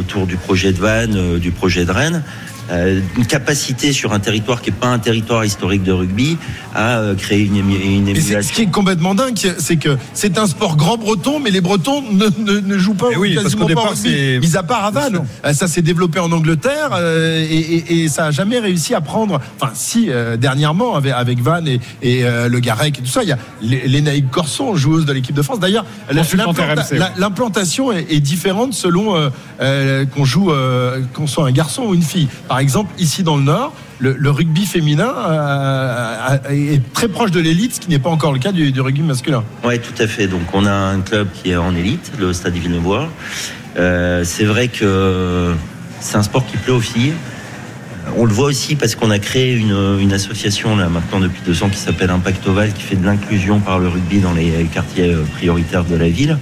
autour 0.00 0.26
du 0.26 0.36
projet 0.36 0.72
de 0.72 0.78
Vannes, 0.78 1.16
euh, 1.16 1.38
du 1.38 1.52
projet 1.52 1.84
de 1.84 1.92
Rennes. 1.92 2.22
Euh, 2.70 3.00
une 3.16 3.26
capacité 3.26 3.92
sur 3.92 4.12
un 4.12 4.20
territoire 4.20 4.60
qui 4.62 4.70
n'est 4.70 4.76
pas 4.76 4.88
un 4.88 4.98
territoire 4.98 5.44
historique 5.44 5.82
de 5.82 5.92
rugby 5.92 6.36
à 6.74 6.98
euh, 6.98 7.14
créer 7.14 7.44
une, 7.44 7.56
une 7.56 8.08
émulation. 8.08 8.42
Ce 8.42 8.52
qui 8.52 8.62
est 8.62 8.70
complètement 8.70 9.14
dingue, 9.14 9.36
c'est 9.58 9.76
que 9.76 9.96
c'est 10.14 10.38
un 10.38 10.46
sport 10.46 10.76
grand 10.76 10.96
breton, 10.96 11.40
mais 11.40 11.50
les 11.50 11.60
Bretons 11.60 12.02
ne, 12.12 12.26
ne, 12.38 12.60
ne 12.60 12.78
jouent 12.78 12.94
pas 12.94 13.08
oui, 13.16 13.34
quasiment 13.34 13.66
pas 13.66 13.82
au 13.82 13.88
rugby, 13.88 14.38
mis 14.40 14.56
à 14.56 14.62
part 14.62 14.84
à 14.84 14.90
Vannes. 14.90 15.24
Ça 15.52 15.66
s'est 15.66 15.82
développé 15.82 16.20
en 16.20 16.30
Angleterre 16.32 16.90
euh, 16.92 17.46
et, 17.48 17.58
et, 17.58 18.04
et, 18.04 18.08
ça 18.08 18.26
a 18.26 18.30
jamais 18.30 18.58
réussi 18.58 18.94
à 18.94 19.00
prendre. 19.00 19.40
Enfin, 19.60 19.72
si 19.74 20.06
euh, 20.08 20.36
dernièrement 20.36 20.94
avec, 20.94 21.12
avec 21.12 21.40
Vannes 21.40 21.68
et, 21.68 21.80
et 22.02 22.24
euh, 22.24 22.48
le 22.48 22.60
Garec 22.60 22.98
et 22.98 23.02
tout 23.02 23.08
ça, 23.08 23.22
il 23.22 23.28
y 23.28 23.32
a 23.32 23.38
Lénaïque 23.62 24.30
Corson, 24.30 24.74
joueuse 24.74 25.06
de 25.06 25.12
l'équipe 25.12 25.34
de 25.34 25.42
France. 25.42 25.60
D'ailleurs, 25.60 25.84
l'implantation 27.16 27.92
est, 27.92 28.06
est, 28.10 28.20
différente 28.20 28.74
selon 28.74 29.30
qu'on 29.58 30.24
joue, 30.24 30.52
qu'on 31.14 31.26
soit 31.26 31.46
un 31.46 31.52
garçon 31.52 31.84
ou 31.84 31.94
une 31.94 32.02
fille. 32.02 32.28
Par 32.48 32.59
exemple, 32.60 32.92
ici 32.98 33.22
dans 33.22 33.36
le 33.36 33.42
Nord, 33.42 33.74
le, 33.98 34.30
rugby 34.30 34.66
féminin 34.66 35.12
euh, 35.16 36.38
est 36.48 36.92
très 36.92 37.08
proche 37.08 37.30
de 37.30 37.40
l'élite, 37.40 37.74
ce 37.74 37.80
qui 37.80 37.90
n'est 37.90 37.98
pas 37.98 38.10
encore 38.10 38.32
le 38.32 38.38
cas 38.38 38.52
du, 38.52 38.80
rugby 38.80 39.02
masculin. 39.02 39.44
Oui, 39.64 39.78
tout 39.78 40.02
à 40.02 40.06
fait. 40.06 40.26
Donc 40.26 40.42
on 40.52 40.64
a 40.64 40.72
un 40.72 41.00
club 41.00 41.28
qui 41.32 41.50
est 41.50 41.56
en 41.56 41.74
élite, 41.74 42.12
le 42.18 42.32
Stade 42.32 42.54
Villeneuve. 42.54 43.08
Euh, 43.78 44.24
c'est 44.24 44.44
vrai 44.44 44.68
que 44.68 45.54
c'est 46.00 46.16
un 46.16 46.22
sport 46.22 46.46
qui 46.46 46.56
plaît 46.56 46.72
aux 46.72 46.80
filles. 46.80 47.12
On 48.16 48.24
le 48.24 48.32
voit 48.32 48.46
aussi 48.46 48.74
parce 48.74 48.94
qu'on 48.94 49.10
a 49.10 49.18
créé 49.18 49.54
une, 49.54 50.12
association 50.12 50.76
là 50.76 50.88
maintenant 50.88 51.20
depuis 51.20 51.42
deux 51.46 51.62
ans 51.62 51.68
qui 51.68 51.78
s'appelle 51.78 52.10
Impact 52.10 52.44
Oval 52.48 52.72
qui 52.72 52.82
fait 52.82 52.96
de 52.96 53.04
l'inclusion 53.04 53.60
par 53.60 53.78
le 53.78 53.86
rugby 53.86 54.18
dans 54.18 54.32
les 54.32 54.50
quartiers 54.72 55.14
prioritaires 55.36 55.84
de 55.84 55.94
la 55.94 56.08
ville. 56.08 56.38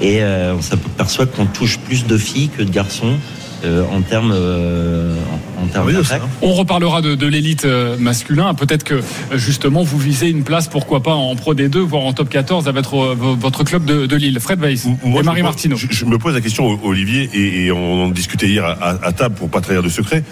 Et 0.00 0.22
euh, 0.22 0.54
on 0.56 0.62
s'aperçoit 0.62 1.26
qu'on 1.26 1.46
touche 1.46 1.78
plus 1.78 2.06
de 2.06 2.16
filles 2.16 2.50
que 2.50 2.62
de 2.62 2.70
garçons 2.70 3.16
euh, 3.64 3.84
en 3.92 4.00
termes 4.02 4.32
euh, 4.32 5.16
en, 5.58 5.64
en 5.64 5.66
termes 5.68 5.86
oui, 5.86 5.94
On 6.42 6.52
reparlera 6.54 7.02
de, 7.02 7.14
de 7.14 7.26
l'élite 7.26 7.64
euh, 7.64 7.96
masculin. 7.98 8.54
Peut-être 8.54 8.84
que 8.84 9.00
justement 9.34 9.82
vous 9.82 9.98
visez 9.98 10.28
une 10.28 10.44
place, 10.44 10.68
pourquoi 10.68 11.02
pas 11.02 11.14
en 11.14 11.34
Pro 11.36 11.54
D2, 11.54 11.78
voire 11.78 12.04
en 12.04 12.12
Top 12.12 12.28
14 12.28 12.68
avec 12.68 12.84
votre, 12.84 13.14
votre 13.14 13.64
club 13.64 13.84
de, 13.84 14.06
de 14.06 14.16
Lille. 14.16 14.38
Fred 14.40 14.60
Weiss 14.60 14.86
et 14.86 15.22
Marie 15.22 15.42
Martineau. 15.42 15.76
Je, 15.76 15.86
je, 15.90 16.04
me 16.04 16.18
pose 16.18 16.34
la 16.34 16.40
question, 16.40 16.78
Olivier, 16.84 17.28
et, 17.32 17.66
et 17.66 17.72
on 17.72 18.04
en 18.04 18.08
discutait 18.08 18.48
hier 18.48 18.64
à, 18.64 18.96
à, 19.02 19.12
table 19.12 19.34
pour 19.34 19.48
pas 19.48 19.60
trahir 19.60 19.82
de 19.82 19.88
secret. 19.88 20.24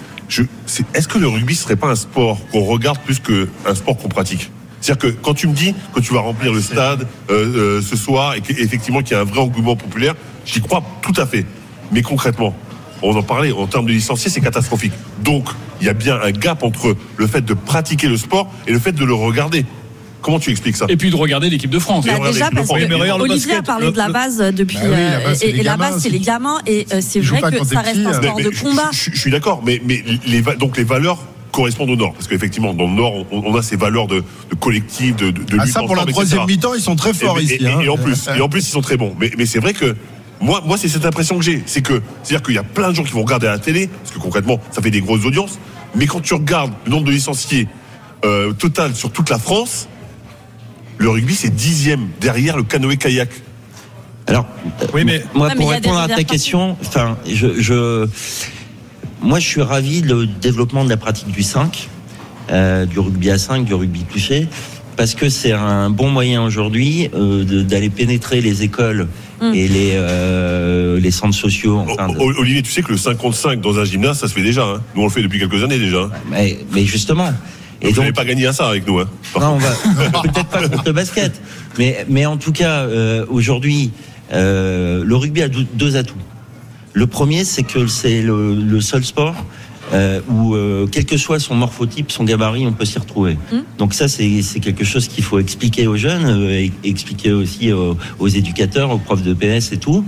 Est-ce 0.94 1.08
que 1.08 1.18
le 1.18 1.28
rugby 1.28 1.54
serait 1.54 1.76
pas 1.76 1.88
un 1.88 1.94
sport 1.94 2.38
qu'on 2.50 2.64
regarde 2.64 2.98
plus 2.98 3.20
qu'un 3.20 3.74
sport 3.74 3.96
qu'on 3.96 4.08
pratique? 4.08 4.50
C'est-à-dire 4.80 5.10
que 5.10 5.16
quand 5.22 5.34
tu 5.34 5.48
me 5.48 5.54
dis 5.54 5.74
que 5.94 6.00
tu 6.00 6.12
vas 6.12 6.20
remplir 6.20 6.52
le 6.52 6.60
stade 6.60 7.06
euh, 7.30 7.78
euh, 7.78 7.82
ce 7.82 7.96
soir 7.96 8.34
et 8.34 8.40
qu'effectivement 8.40 9.02
qu'il 9.02 9.12
y 9.12 9.18
a 9.18 9.22
un 9.22 9.24
vrai 9.24 9.40
engouement 9.40 9.76
populaire, 9.76 10.14
j'y 10.44 10.60
crois 10.60 10.82
tout 11.02 11.18
à 11.20 11.26
fait. 11.26 11.44
Mais 11.92 12.02
concrètement, 12.02 12.54
on 13.02 13.14
en 13.16 13.22
parlait, 13.22 13.52
en 13.52 13.66
termes 13.66 13.86
de 13.86 13.92
licenciés, 13.92 14.30
c'est 14.30 14.40
catastrophique. 14.40 14.92
Donc, 15.22 15.48
il 15.80 15.86
y 15.86 15.90
a 15.90 15.92
bien 15.92 16.18
un 16.22 16.30
gap 16.30 16.62
entre 16.62 16.96
le 17.16 17.26
fait 17.26 17.44
de 17.44 17.54
pratiquer 17.54 18.08
le 18.08 18.16
sport 18.16 18.50
et 18.66 18.72
le 18.72 18.78
fait 18.78 18.92
de 18.92 19.04
le 19.04 19.14
regarder. 19.14 19.64
Comment 20.22 20.40
tu 20.40 20.50
expliques 20.50 20.76
ça? 20.76 20.86
Et 20.88 20.96
puis 20.96 21.10
de 21.10 21.16
regarder 21.16 21.48
l'équipe 21.50 21.70
de 21.70 21.78
France. 21.78 22.04
Bah, 22.04 22.14
déjà 22.32 22.50
parce 22.50 22.68
que 22.68 23.20
Olivier 23.20 23.56
a 23.56 23.62
parlé 23.62 23.92
de 23.92 23.96
la 23.96 24.08
base 24.08 24.38
depuis. 24.38 24.76
Bah 24.78 24.84
oui, 24.86 24.96
la 24.96 25.20
base, 25.20 25.42
et, 25.44 25.48
et 25.50 25.62
la 25.62 25.76
base, 25.76 26.02
c'est 26.02 26.08
les 26.08 26.18
gamins. 26.18 26.58
Et 26.66 26.86
euh, 26.92 27.00
c'est 27.00 27.20
vrai 27.20 27.40
que 27.42 27.64
ça 27.64 27.80
reste 27.80 28.04
un 28.04 28.12
sport 28.14 28.40
de 28.40 28.50
combat. 28.60 28.90
Je, 28.92 29.10
je 29.12 29.20
suis 29.20 29.30
d'accord, 29.30 29.62
mais, 29.64 29.80
mais 29.84 30.02
les, 30.26 30.42
donc 30.58 30.76
les 30.76 30.84
valeurs 30.84 31.18
correspondent 31.52 31.90
au 31.90 31.96
Nord. 31.96 32.12
Parce 32.14 32.26
qu'effectivement, 32.26 32.74
dans 32.74 32.88
le 32.88 32.94
Nord, 32.94 33.26
on, 33.30 33.44
on, 33.44 33.54
a 33.54 33.62
ces 33.62 33.76
valeurs 33.76 34.08
de, 34.08 34.24
de 34.50 34.54
collectif, 34.58 35.14
de, 35.14 35.30
de, 35.30 35.42
de 35.44 35.58
ah, 35.60 35.66
Ça, 35.66 35.82
pour 35.82 35.94
la 35.94 36.06
troisième 36.06 36.44
mi-temps, 36.46 36.74
ils 36.74 36.82
sont 36.82 36.96
très 36.96 37.14
forts 37.14 37.38
et, 37.38 37.44
ici. 37.44 37.58
Et, 37.60 37.66
hein. 37.68 37.80
et, 37.82 37.88
en 37.88 37.96
plus, 37.96 38.28
et 38.36 38.40
en 38.40 38.48
plus, 38.48 38.66
ils 38.66 38.72
sont 38.72 38.80
très 38.80 38.96
bons. 38.96 39.14
Mais, 39.20 39.30
mais 39.38 39.46
c'est 39.46 39.60
vrai 39.60 39.74
que 39.74 39.94
moi, 40.40 40.62
moi 40.64 40.76
c'est 40.78 40.88
cette 40.88 41.06
impression 41.06 41.38
que 41.38 41.44
j'ai. 41.44 41.62
C'est 41.66 41.82
que, 41.82 42.02
c'est-à-dire 42.22 42.44
qu'il 42.44 42.54
y 42.54 42.58
a 42.58 42.62
plein 42.62 42.90
de 42.90 42.94
gens 42.94 43.04
qui 43.04 43.12
vont 43.12 43.22
regarder 43.22 43.46
à 43.46 43.52
la 43.52 43.58
télé, 43.58 43.88
parce 43.88 44.10
que 44.12 44.18
concrètement, 44.18 44.60
ça 44.70 44.82
fait 44.82 44.90
des 44.90 45.00
grosses 45.00 45.24
audiences. 45.24 45.58
Mais 45.94 46.06
quand 46.06 46.20
tu 46.20 46.34
regardes 46.34 46.72
le 46.84 46.90
nombre 46.90 47.06
de 47.06 47.12
licenciés 47.12 47.68
euh, 48.24 48.52
total 48.52 48.94
sur 48.94 49.10
toute 49.10 49.30
la 49.30 49.38
France, 49.38 49.88
le 50.98 51.10
rugby, 51.10 51.34
c'est 51.34 51.54
dixième 51.54 52.08
derrière 52.20 52.56
le 52.56 52.62
canoë-kayak. 52.62 53.30
Alors, 54.26 54.46
oui, 54.92 55.04
mais 55.04 55.22
moi, 55.34 55.50
pour 55.50 55.70
répondre 55.70 55.98
à 55.98 56.08
ta 56.08 56.24
question, 56.24 56.76
enfin, 56.80 57.16
je, 57.26 57.60
je, 57.60 58.08
moi, 59.22 59.38
je 59.38 59.46
suis 59.46 59.62
ravi 59.62 60.02
du 60.02 60.26
développement 60.26 60.84
de 60.84 60.90
la 60.90 60.96
pratique 60.96 61.28
du 61.28 61.42
5, 61.42 61.88
euh, 62.50 62.86
du 62.86 62.98
rugby 62.98 63.30
à 63.30 63.38
5, 63.38 63.64
du 63.64 63.74
rugby 63.74 64.02
touché, 64.02 64.48
parce 64.96 65.14
que 65.14 65.28
c'est 65.28 65.52
un 65.52 65.90
bon 65.90 66.10
moyen 66.10 66.42
aujourd'hui 66.42 67.08
euh, 67.14 67.44
d'aller 67.62 67.90
pénétrer 67.90 68.40
les 68.40 68.62
écoles 68.62 69.06
mm. 69.40 69.54
et 69.54 69.68
les, 69.68 69.92
euh, 69.94 71.00
les 71.00 71.10
centres 71.10 71.36
sociaux. 71.36 71.84
De... 71.84 72.40
Olivier, 72.40 72.62
tu 72.62 72.72
sais 72.72 72.82
que 72.82 72.92
le 72.92 72.98
55 72.98 73.60
dans 73.60 73.78
un 73.78 73.84
gymnase, 73.84 74.18
ça 74.18 74.28
se 74.28 74.34
fait 74.34 74.42
déjà. 74.42 74.64
Hein 74.64 74.82
nous, 74.94 75.02
on 75.02 75.04
le 75.06 75.10
fait 75.10 75.22
depuis 75.22 75.38
quelques 75.38 75.62
années 75.62 75.78
déjà. 75.78 76.10
Mais, 76.30 76.58
mais 76.72 76.84
justement. 76.84 77.32
Et 77.82 77.92
vous 77.92 78.00
n'avez 78.00 78.12
pas 78.12 78.24
gagné 78.24 78.46
à 78.46 78.52
ça 78.52 78.68
avec 78.68 78.86
nous. 78.86 78.98
Hein 78.98 79.08
non, 79.38 79.54
on 79.54 79.58
va 79.58 79.70
peut-être 80.22 80.48
pas 80.48 80.68
contre 80.68 80.84
le 80.86 80.92
basket, 80.92 81.40
mais 81.78 82.06
mais 82.08 82.24
en 82.24 82.36
tout 82.36 82.52
cas 82.52 82.80
euh, 82.80 83.26
aujourd'hui, 83.28 83.90
euh, 84.32 85.04
le 85.04 85.16
rugby 85.16 85.42
a 85.42 85.48
deux 85.48 85.96
atouts. 85.96 86.14
Le 86.94 87.06
premier, 87.06 87.44
c'est 87.44 87.62
que 87.62 87.86
c'est 87.86 88.22
le, 88.22 88.54
le, 88.54 88.80
seul 88.80 89.04
sport 89.04 89.34
euh, 89.92 90.20
où, 90.28 90.54
euh, 90.54 90.86
quel 90.90 91.04
que 91.04 91.16
soit 91.16 91.38
son 91.38 91.54
morphotype, 91.54 92.10
son 92.10 92.24
gabarit, 92.24 92.66
on 92.66 92.72
peut 92.72 92.84
s'y 92.84 92.98
retrouver. 92.98 93.34
Mmh. 93.52 93.58
Donc 93.78 93.94
ça, 93.94 94.08
c'est 94.08 94.42
quelque 94.60 94.84
chose 94.84 95.08
qu'il 95.08 95.24
faut 95.24 95.38
expliquer 95.38 95.86
aux 95.86 95.96
jeunes, 95.96 96.26
euh, 96.26 96.50
et 96.50 96.72
expliquer 96.84 97.32
aussi 97.32 97.72
aux, 97.72 97.96
aux, 98.18 98.28
éducateurs, 98.28 98.90
aux 98.90 98.98
profs 98.98 99.22
de 99.22 99.34
PS 99.34 99.72
et 99.72 99.78
tout. 99.78 100.04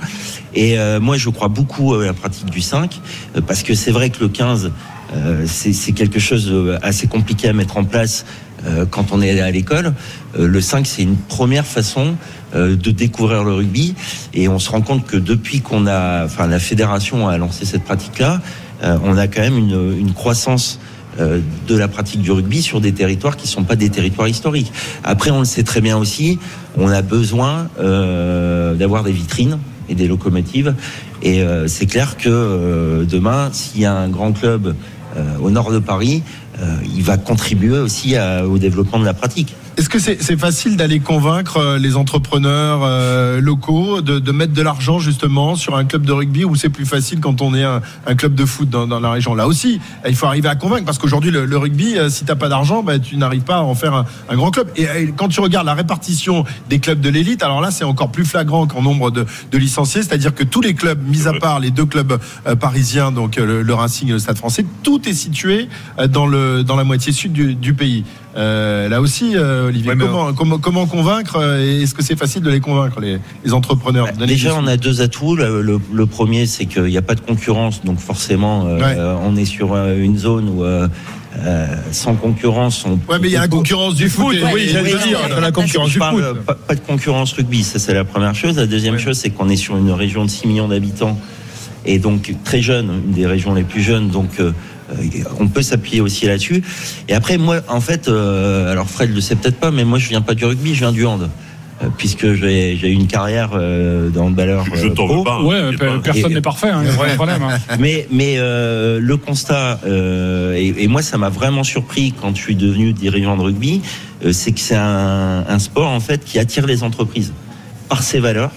Et 0.55 0.79
euh, 0.79 1.01
moi, 1.01 1.17
je 1.17 1.29
crois 1.31 1.49
beaucoup 1.49 1.95
à 1.95 2.05
la 2.05 2.13
pratique 2.13 2.51
du 2.51 2.61
5, 2.61 3.01
parce 3.47 3.63
que 3.63 3.75
c'est 3.75 3.93
vrai 3.93 4.11
que 4.11 4.21
le 4.21 4.29
15, 4.29 4.73
c'est 5.47 5.93
quelque 5.93 6.19
chose 6.19 6.53
assez 6.83 7.07
compliqué 7.07 7.49
à 7.49 7.55
mettre 7.55 7.79
en 7.79 7.85
place 7.85 8.27
quand 8.91 9.13
on 9.13 9.23
est 9.23 9.41
à 9.41 9.51
l'école. 9.51 9.95
le 10.37 10.61
5, 10.61 10.87
c'est 10.87 11.03
une 11.03 11.17
première 11.17 11.67
façon 11.67 12.17
de 12.55 12.91
découvrir 12.91 13.45
le 13.45 13.53
rugby 13.53 13.95
et 14.35 14.49
on 14.49 14.59
se 14.59 14.71
rend 14.71 14.81
compte 14.81 15.07
que 15.07 15.17
depuis 15.17 15.61
qu'on 15.61 15.87
a, 15.87 16.25
enfin 16.25 16.47
la 16.47 16.59
fédération 16.59 17.29
a 17.29 17.39
lancé 17.39 17.65
cette 17.65 17.85
pratique-là, 17.85 18.41
euh, 18.83 18.99
on 19.05 19.17
a 19.17 19.27
quand 19.27 19.41
même 19.41 19.59
une, 19.59 20.13
croissance 20.13 20.79
euh, 21.19 21.41
de 21.67 21.77
la 21.77 21.89
pratique 21.89 22.23
du 22.23 22.31
rugby 22.31 22.63
sur 22.63 22.81
des 22.81 22.93
territoires 22.93 23.37
qui 23.37 23.47
ne 23.47 23.51
sont 23.51 23.65
pas 23.65 23.77
des 23.77 23.91
territoires 23.91 24.29
historiques. 24.29 24.73
Après, 25.05 25.31
on 25.31 25.41
le 25.41 25.45
sait 25.45 25.65
très 25.65 25.81
bien 25.81 25.97
aussi, 25.97 26.39
on 26.77 26.89
a 26.89 27.03
besoin 27.03 27.69
euh, 27.81 28.75
d'avoir 28.75 29.03
des 29.03 29.13
vitrines 29.13 29.59
et 29.89 29.95
des 29.95 30.07
locomotives. 30.07 30.75
Et 31.23 31.43
euh, 31.43 31.67
c'est 31.67 31.87
clair 31.87 32.17
que 32.17 32.29
euh, 32.29 33.05
demain, 33.05 33.51
s'il 33.53 33.81
y 33.81 33.85
a 33.85 33.95
un 33.95 34.09
grand 34.09 34.33
club 34.33 34.75
au 35.43 35.51
nord 35.51 35.73
de 35.73 35.81
Paris, 35.81 36.23
il 36.85 37.03
va 37.03 37.17
contribuer 37.17 37.79
aussi 37.79 38.17
à, 38.17 38.47
au 38.47 38.59
développement 38.59 38.99
de 38.99 39.05
la 39.05 39.15
pratique. 39.15 39.55
Est-ce 39.79 39.89
que 39.89 40.01
c'est 40.01 40.37
facile 40.37 40.77
d'aller 40.77 40.99
convaincre 40.99 41.59
euh, 41.59 41.79
les 41.79 41.95
entrepreneurs 41.95 42.81
euh, 42.83 43.41
locaux 43.41 44.01
de, 44.01 44.19
de, 44.19 44.33
mettre 44.33 44.53
de 44.53 44.61
l'argent 44.61 44.99
justement 44.99 45.55
sur 45.55 45.77
un 45.77 45.85
club 45.85 46.05
de 46.05 46.11
rugby 46.11 46.45
ou 46.45 46.57
c'est 46.57 46.69
plus 46.69 46.85
facile 46.85 47.21
quand 47.21 47.43
on 47.43 47.55
est 47.55 47.63
un, 47.63 47.81
un 48.05 48.17
club 48.17 48.35
de 48.35 48.45
foot 48.45 48.69
dans, 48.69 48.89
dans, 48.89 48.99
la 48.99 49.13
région? 49.13 49.37
Là 49.37 49.47
aussi, 49.47 49.81
il 50.05 50.17
faut 50.17 50.27
arriver 50.27 50.49
à 50.49 50.57
convaincre 50.57 50.85
parce 50.85 50.99
qu'aujourd'hui 50.99 51.31
le, 51.31 51.57
rugby, 51.57 51.97
euh, 51.97 52.09
si 52.09 52.25
t'as 52.25 52.35
pas 52.35 52.49
d'argent, 52.49 52.83
bah, 52.83 52.99
tu 52.99 53.17
n'arrives 53.17 53.45
pas 53.45 53.59
à 53.59 53.61
en 53.61 53.77
faire 53.77 53.95
un, 53.95 54.05
un, 54.29 54.35
grand 54.35 54.51
club. 54.51 54.69
Et, 54.75 55.13
quand 55.17 55.29
tu 55.29 55.39
regardes 55.39 55.67
la 55.67 55.75
répartition 55.75 56.45
des 56.69 56.81
clubs 56.81 57.01
de 57.01 57.09
l'élite, 57.09 57.45
alors 57.45 57.61
là 57.61 57.71
c'est 57.71 57.85
encore 57.85 58.11
plus 58.11 58.25
flagrant 58.25 58.67
qu'en 58.67 58.83
nombre 58.83 59.13
de, 59.13 59.27
de 59.53 59.59
licenciés, 59.59 60.03
c'est-à-dire 60.03 60.35
que 60.35 60.43
tous 60.43 60.61
les 60.61 60.75
clubs, 60.75 61.01
mis 61.07 61.29
à 61.29 61.35
part 61.35 61.61
les 61.61 61.71
deux 61.71 61.87
clubs 61.87 62.19
parisiens, 62.59 63.13
donc 63.13 63.37
le, 63.37 63.63
le, 63.63 63.75
Racing 63.75 64.09
et 64.09 64.13
le 64.13 64.19
Stade 64.19 64.39
Français, 64.39 64.67
tout 64.83 65.09
est 65.09 65.15
situé 65.15 65.69
dans 66.09 66.27
le 66.27 66.65
dans 66.65 66.75
la 66.75 66.83
moitié 66.83 67.13
sud 67.13 67.33
du, 67.33 67.55
du 67.55 67.75
pays. 67.75 68.03
Euh, 68.37 68.89
là 68.89 69.01
aussi, 69.01 69.37
euh, 69.37 69.69
Olivier, 69.69 69.93
comment, 69.97 70.59
comment, 70.59 70.87
convaincre 70.87 71.37
euh, 71.37 71.83
Est-ce 71.83 71.95
que 71.95 72.03
c'est 72.03 72.17
facile 72.17 72.43
de 72.43 72.51
les 72.51 72.61
convaincre, 72.61 73.01
les, 73.01 73.19
entrepreneurs 73.53 74.09
bah, 74.19 74.27
Déjà, 74.27 74.55
on 74.55 74.67
a 74.67 74.77
deux 74.77 75.01
atouts. 75.01 75.37
Le, 75.37 76.07
premier, 76.07 76.47
c'est 76.47 76.67
qu'il 76.67 76.85
n'y 76.85 76.99
a 76.99 77.03
pas 77.03 77.15
de 77.15 77.21
concurrence, 77.21 77.85
donc 77.85 77.99
forcément, 77.99 78.65
on 78.65 79.37
est 79.37 79.45
sur 79.45 79.77
une 79.77 80.19
zone 80.19 80.49
où. 80.49 80.65
sans 81.93 82.15
concurrence. 82.15 82.85
On 82.85 82.99
ouais, 83.11 83.19
mais 83.21 83.29
il 83.29 83.33
y 83.33 83.37
a 83.37 83.41
la 83.41 83.49
concurrence 83.49 83.95
du 83.95 84.09
foot. 84.09 84.37
oui, 84.53 84.69
j'allais 84.71 84.95
dire, 84.95 85.41
la 85.41 85.53
concurrence 85.53 85.91
du 85.91 85.99
foot. 85.99 86.25
Pas, 86.67 86.75
de 86.75 86.81
concurrence 86.81 87.33
rugby, 87.33 87.63
ça 87.63 87.79
c'est 87.79 87.95
la 87.95 88.05
première 88.05 88.35
chose. 88.35 88.57
La 88.57 88.67
deuxième 88.67 88.99
chose, 88.99 89.17
c'est 89.19 89.31
qu'on 89.31 89.49
est 89.49 89.57
sur 89.57 89.77
une 89.77 89.91
région 89.91 90.25
de 90.25 90.31
6 90.31 90.47
millions 90.49 90.69
d'habitants 90.69 91.19
et 91.89 91.99
donc 91.99 92.35
très 92.45 92.61
jeune, 92.61 93.03
une 93.07 93.13
des 93.13 93.27
régions 93.27 93.55
les 93.55 93.65
plus 93.65 93.83
jeunes. 93.83 94.09
Donc 94.09 94.41
euh, 94.41 94.53
on 95.39 95.49
peut 95.49 95.63
s'appuyer 95.63 96.01
aussi 96.01 96.27
là-dessus. 96.27 96.63
Et 97.09 97.15
après, 97.15 97.39
moi, 97.39 97.61
en 97.69 97.81
fait, 97.81 98.09
euh, 98.09 98.71
alors 98.71 98.89
Fred 98.89 99.15
le 99.15 99.21
sait 99.21 99.37
peut-être 99.37 99.59
pas, 99.59 99.71
mais 99.71 99.85
moi, 99.85 99.99
je 99.99 100.09
viens 100.09 100.23
pas 100.23 100.35
du 100.35 100.45
rugby, 100.45 100.75
je 100.75 100.81
viens 100.81 100.93
du 100.93 101.07
hand 101.07 101.29
euh, 101.83 101.87
puisque 101.97 102.35
j'ai 102.35 102.75
eu 102.75 102.93
une 102.93 103.07
carrière 103.07 103.51
euh, 103.55 104.11
dans 104.11 104.29
le 104.29 104.35
Je 104.75 104.89
t'en 104.89 105.07
veux 105.07 105.25
pas. 105.25 105.43
Ouais, 105.43 105.61
personne 106.03 106.35
n'est 106.35 106.41
parfait, 106.41 106.71
hein, 106.71 106.83
a 106.85 107.15
problème. 107.15 107.43
Hein. 107.43 107.59
Mais, 107.79 108.07
mais 108.11 108.37
le 108.39 109.17
constat, 109.17 109.81
et, 109.87 110.89
moi 110.89 111.03
ça 111.03 111.19
m'a 111.19 111.29
vraiment 111.29 111.65
surpris 111.65 112.15
quand 112.21 112.35
je 112.35 112.41
suis 112.41 112.57
devenu 112.57 112.93
dirigeant 112.93 113.37
de 113.37 113.43
rugby, 113.43 113.83
c'est 114.33 114.53
que 114.53 114.61
c'est 114.61 114.77
un, 114.77 115.45
un, 115.49 115.59
sport 115.59 115.89
en 115.89 116.01
fait 116.01 116.25
qui 116.25 116.39
attire 116.39 116.67
les 116.67 116.83
entreprises 116.83 117.33
par 117.89 118.03
ses 118.03 118.19
valeurs, 118.19 118.51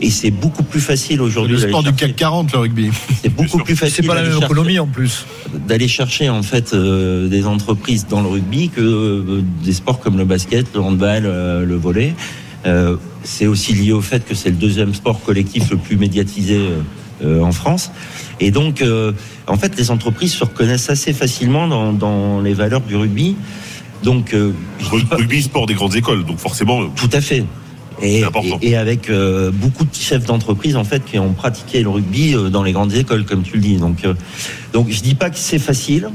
et 0.00 0.10
c'est 0.10 0.30
beaucoup 0.30 0.62
plus 0.62 0.80
facile 0.80 1.20
aujourd'hui. 1.20 1.56
Le 1.56 1.68
sport 1.68 1.82
du 1.82 1.92
CAC 1.92 2.14
40, 2.14 2.52
le 2.52 2.58
rugby. 2.58 2.90
C'est 3.22 3.34
beaucoup 3.34 3.58
plus 3.58 3.74
facile. 3.74 4.04
C'est 4.04 4.06
pas 4.06 4.14
la 4.14 4.22
même 4.22 4.40
économie 4.40 4.78
en 4.78 4.86
plus. 4.86 5.26
D'aller 5.66 5.88
chercher 5.88 6.28
en 6.28 6.42
fait 6.42 6.72
euh, 6.72 7.28
des 7.28 7.46
entreprises 7.46 8.06
dans 8.06 8.20
le 8.20 8.28
rugby 8.28 8.68
que 8.68 8.80
euh, 8.80 9.42
des 9.64 9.72
sports 9.72 9.98
comme 9.98 10.16
le 10.16 10.24
basket, 10.24 10.66
le 10.74 10.80
handball, 10.80 11.24
euh, 11.26 11.64
le 11.64 11.76
volley. 11.76 12.14
c'est 13.24 13.46
aussi 13.46 13.74
lié 13.74 13.92
au 13.92 14.00
fait 14.00 14.24
que 14.24 14.34
c'est 14.34 14.50
le 14.50 14.56
deuxième 14.56 14.94
sport 14.94 15.20
collectif 15.22 15.70
le 15.70 15.78
plus 15.78 15.96
médiatisé 15.96 16.60
en 17.24 17.50
France. 17.50 17.90
Et 18.40 18.50
donc, 18.50 18.84
en 19.46 19.56
fait, 19.56 19.76
les 19.78 19.90
entreprises 19.90 20.34
se 20.34 20.44
reconnaissent 20.44 20.90
assez 20.90 21.14
facilement 21.14 21.66
dans, 21.66 21.92
dans 21.94 22.40
les 22.40 22.52
valeurs 22.52 22.82
du 22.82 22.94
rugby. 22.94 23.36
Donc, 24.02 24.36
rugby, 25.10 25.42
sport 25.42 25.66
des 25.66 25.74
grandes 25.74 25.96
écoles, 25.96 26.26
donc 26.26 26.38
forcément. 26.38 26.88
Tout 26.90 27.10
à 27.12 27.22
fait. 27.22 27.44
Et, 28.02 28.22
et, 28.62 28.76
avec 28.76 29.10
euh, 29.10 29.50
beaucoup 29.52 29.84
de 29.84 29.94
chefs 29.94 30.24
d'entreprise 30.24 30.76
en 30.76 30.84
fait 30.84 31.04
qui 31.04 31.18
ont 31.18 31.32
pratiqué 31.32 31.82
le 31.82 31.88
rugby 31.88 32.34
euh, 32.34 32.48
dans 32.48 32.62
les 32.62 32.72
grandes 32.72 32.94
écoles, 32.94 33.24
comme 33.24 33.42
tu 33.42 33.54
le 33.54 33.60
dis. 33.60 33.76
Donc, 33.76 34.04
euh, 34.04 34.14
donc 34.72 34.88
je 34.90 35.00
dis 35.00 35.14
pas 35.14 35.30
que 35.30 35.38
c'est 35.38 35.58
facile 35.58 36.10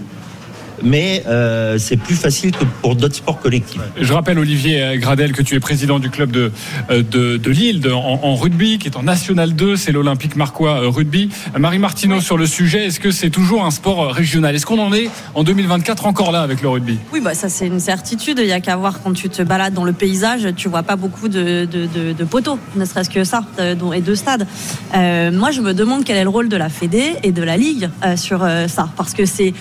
mais 0.83 1.23
euh, 1.27 1.77
c'est 1.77 1.97
plus 1.97 2.15
facile 2.15 2.51
que 2.51 2.65
pour 2.81 2.95
d'autres 2.95 3.15
sports 3.15 3.39
collectifs. 3.39 3.81
Je 3.97 4.13
rappelle, 4.13 4.37
Olivier 4.37 4.97
Gradel, 4.97 5.31
que 5.31 5.41
tu 5.41 5.55
es 5.55 5.59
président 5.59 5.99
du 5.99 6.09
club 6.09 6.31
de, 6.31 6.51
euh, 6.91 7.01
de, 7.03 7.37
de 7.37 7.51
Lille 7.51 7.81
en, 7.91 8.35
rugby, 8.35 8.77
qui 8.77 8.87
est 8.87 8.97
en 8.97 9.03
National 9.03 9.53
2, 9.53 9.75
c'est 9.75 9.91
l'Olympique 9.91 10.35
Marquois 10.35 10.83
euh, 10.83 10.89
Rugby. 10.89 11.29
Marie 11.57 11.79
Martineau, 11.79 12.19
sur 12.19 12.37
le 12.37 12.45
sujet, 12.45 12.87
est-ce 12.87 12.99
que 12.99 13.11
c'est 13.11 13.29
toujours 13.29 13.65
un 13.65 13.71
sport 13.71 14.11
régional? 14.11 14.55
Est-ce 14.55 14.65
qu'on 14.65 14.79
en 14.79 14.93
est 14.93 15.09
en 15.35 15.43
2024 15.43 16.05
encore 16.05 16.31
là 16.31 16.41
avec 16.41 16.61
le 16.61 16.69
rugby? 16.69 16.99
Oui, 17.13 17.21
bah, 17.21 17.33
ça 17.33 17.49
c'est 17.49 17.67
une 17.67 17.79
certitude. 17.79 18.39
Il 18.39 18.45
n'y 18.45 18.51
a 18.51 18.59
qu'à 18.59 18.75
voir 18.75 19.01
quand 19.01 19.13
tu 19.13 19.29
te 19.29 19.41
balades 19.41 19.73
dans 19.73 19.85
le 19.85 19.93
paysage, 19.93 20.47
tu 20.55 20.67
vois 20.67 20.83
pas 20.83 20.95
beaucoup 20.95 21.29
de, 21.29 21.65
de, 21.65 22.13
de 22.13 22.23
poteaux, 22.23 22.59
ne 22.75 22.85
serait-ce 22.85 23.09
que 23.09 23.23
ça, 23.23 23.43
et 23.59 24.01
de 24.01 24.15
stades. 24.15 24.47
moi, 24.93 25.51
je 25.51 25.61
me 25.61 25.73
demande 25.73 26.03
quel 26.03 26.17
est 26.17 26.23
le 26.23 26.29
rôle 26.29 26.49
de 26.49 26.57
la 26.57 26.69
Fédé 26.69 27.15
et 27.23 27.31
de 27.31 27.43
la 27.43 27.57
Ligue 27.57 27.89
sur 28.15 28.45
ça, 28.67 28.89
parce 28.97 29.13
que 29.13 29.25
c'est 29.25 29.53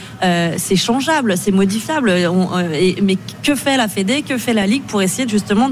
c'est 0.57 0.77
changeable 0.77 1.12
c'est 1.37 1.53
modifiable. 1.53 2.11
Euh, 2.11 2.95
mais 3.03 3.17
que 3.43 3.55
fait 3.55 3.77
la 3.77 3.89
Fédé, 3.89 4.23
que 4.23 4.39
fait 4.39 4.55
la 4.55 4.67
Ligue 4.67 4.83
pour 4.85 5.03
essayer 5.03 5.29
justement 5.29 5.71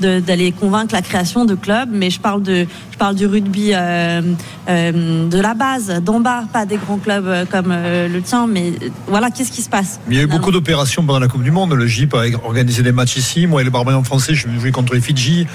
d'aller 0.00 0.52
convaincre 0.52 0.94
la 0.94 1.02
création 1.02 1.44
de 1.44 1.54
clubs? 1.54 1.90
Mais 1.92 2.10
je 2.10 2.20
parle 2.20 2.42
de, 2.42 2.66
parle 2.98 3.14
du 3.14 3.26
rugby 3.26 3.70
euh, 3.72 4.20
euh, 4.68 5.28
de 5.28 5.40
la 5.40 5.54
base, 5.54 6.02
d'en 6.02 6.20
bas, 6.20 6.44
pas 6.52 6.66
des 6.66 6.76
grands 6.76 6.98
clubs 6.98 7.48
comme 7.50 7.72
le 7.72 8.20
tien. 8.20 8.46
Mais 8.46 8.72
voilà, 9.06 9.30
qu'est-ce 9.30 9.52
qui 9.52 9.62
se 9.62 9.70
passe 9.70 10.00
Il 10.08 10.16
y 10.16 10.18
a 10.18 10.22
eu 10.22 10.26
beaucoup 10.26 10.52
d'opérations 10.52 11.02
pendant 11.04 11.20
la 11.20 11.28
Coupe 11.28 11.42
du 11.42 11.50
Monde. 11.50 11.72
Le 11.72 11.86
GIP 11.86 12.14
a 12.14 12.24
organisé 12.44 12.82
des 12.82 12.92
matchs 12.92 13.16
ici. 13.16 13.46
Moi 13.46 13.62
et 13.62 13.64
le 13.64 13.70
Barbarian 13.70 14.02
français, 14.02 14.34
je 14.34 14.48
joué 14.58 14.72
contre 14.72 14.94
les 14.94 15.00
Fidji 15.00 15.46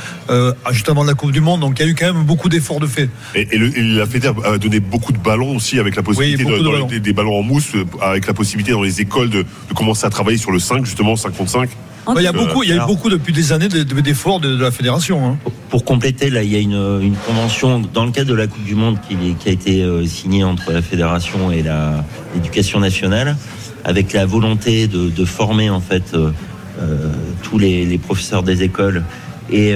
juste 0.71 0.89
avant 0.89 1.03
la 1.03 1.13
Coupe 1.13 1.31
du 1.31 1.41
Monde. 1.41 1.61
Donc 1.61 1.79
il 1.79 1.85
y 1.85 1.89
a 1.89 1.91
eu 1.91 1.95
quand 1.95 2.13
même 2.13 2.23
beaucoup 2.23 2.49
d'efforts 2.49 2.79
de 2.79 2.87
fait. 2.87 3.09
Et, 3.35 3.47
la 3.57 4.05
Fédé 4.05 4.29
a 4.45 4.57
donné 4.57 4.79
beaucoup 4.79 5.11
de 5.11 5.17
ballons 5.17 5.55
aussi 5.55 5.79
avec 5.79 5.95
la 5.95 6.03
possibilité 6.03 6.43
de, 6.43 6.99
des 6.99 7.13
ballons 7.13 7.37
en 7.37 7.43
mousse, 7.43 7.73
avec 8.01 8.27
la 8.27 8.33
possibilité 8.33 8.71
dans 8.71 8.81
les 8.81 9.01
écoles 9.01 9.29
de, 9.29 9.45
commencer 9.75 10.05
à 10.05 10.09
travailler 10.09 10.37
sur 10.37 10.51
le 10.51 10.59
5, 10.59 10.85
justement, 10.85 11.15
5 11.15 11.35
contre 11.35 11.51
5 11.51 11.69
il 12.17 12.23
y 12.23 12.27
a 12.27 12.31
beaucoup, 12.31 12.63
il 12.63 12.69
y 12.69 12.73
a 12.73 12.77
eu 12.77 12.87
beaucoup 12.87 13.09
depuis 13.09 13.33
des 13.33 13.51
années 13.51 13.67
d'efforts 13.67 14.39
de, 14.39 14.57
la 14.57 14.71
fédération. 14.71 15.25
Hein. 15.25 15.37
Pour 15.69 15.85
compléter, 15.85 16.29
là, 16.29 16.43
il 16.43 16.51
y 16.51 16.55
a 16.55 16.59
une, 16.59 17.15
convention 17.25 17.81
dans 17.93 18.05
le 18.05 18.11
cadre 18.11 18.29
de 18.29 18.35
la 18.35 18.47
Coupe 18.47 18.63
du 18.63 18.75
Monde 18.75 18.97
qui, 19.07 19.49
a 19.49 19.51
été 19.51 19.81
euh, 19.81 20.05
signée 20.05 20.43
entre 20.43 20.71
la 20.71 20.81
fédération 20.81 21.51
et 21.51 21.63
l'éducation 22.33 22.79
nationale, 22.79 23.35
avec 23.83 24.13
la 24.13 24.25
volonté 24.25 24.87
de, 24.87 25.25
former 25.25 25.69
en 25.69 25.81
fait 25.81 26.13
euh, 26.13 26.31
euh, 26.81 27.11
tous 27.41 27.57
les, 27.57 27.97
professeurs 27.97 28.43
des 28.43 28.63
écoles 28.63 29.03
et 29.51 29.73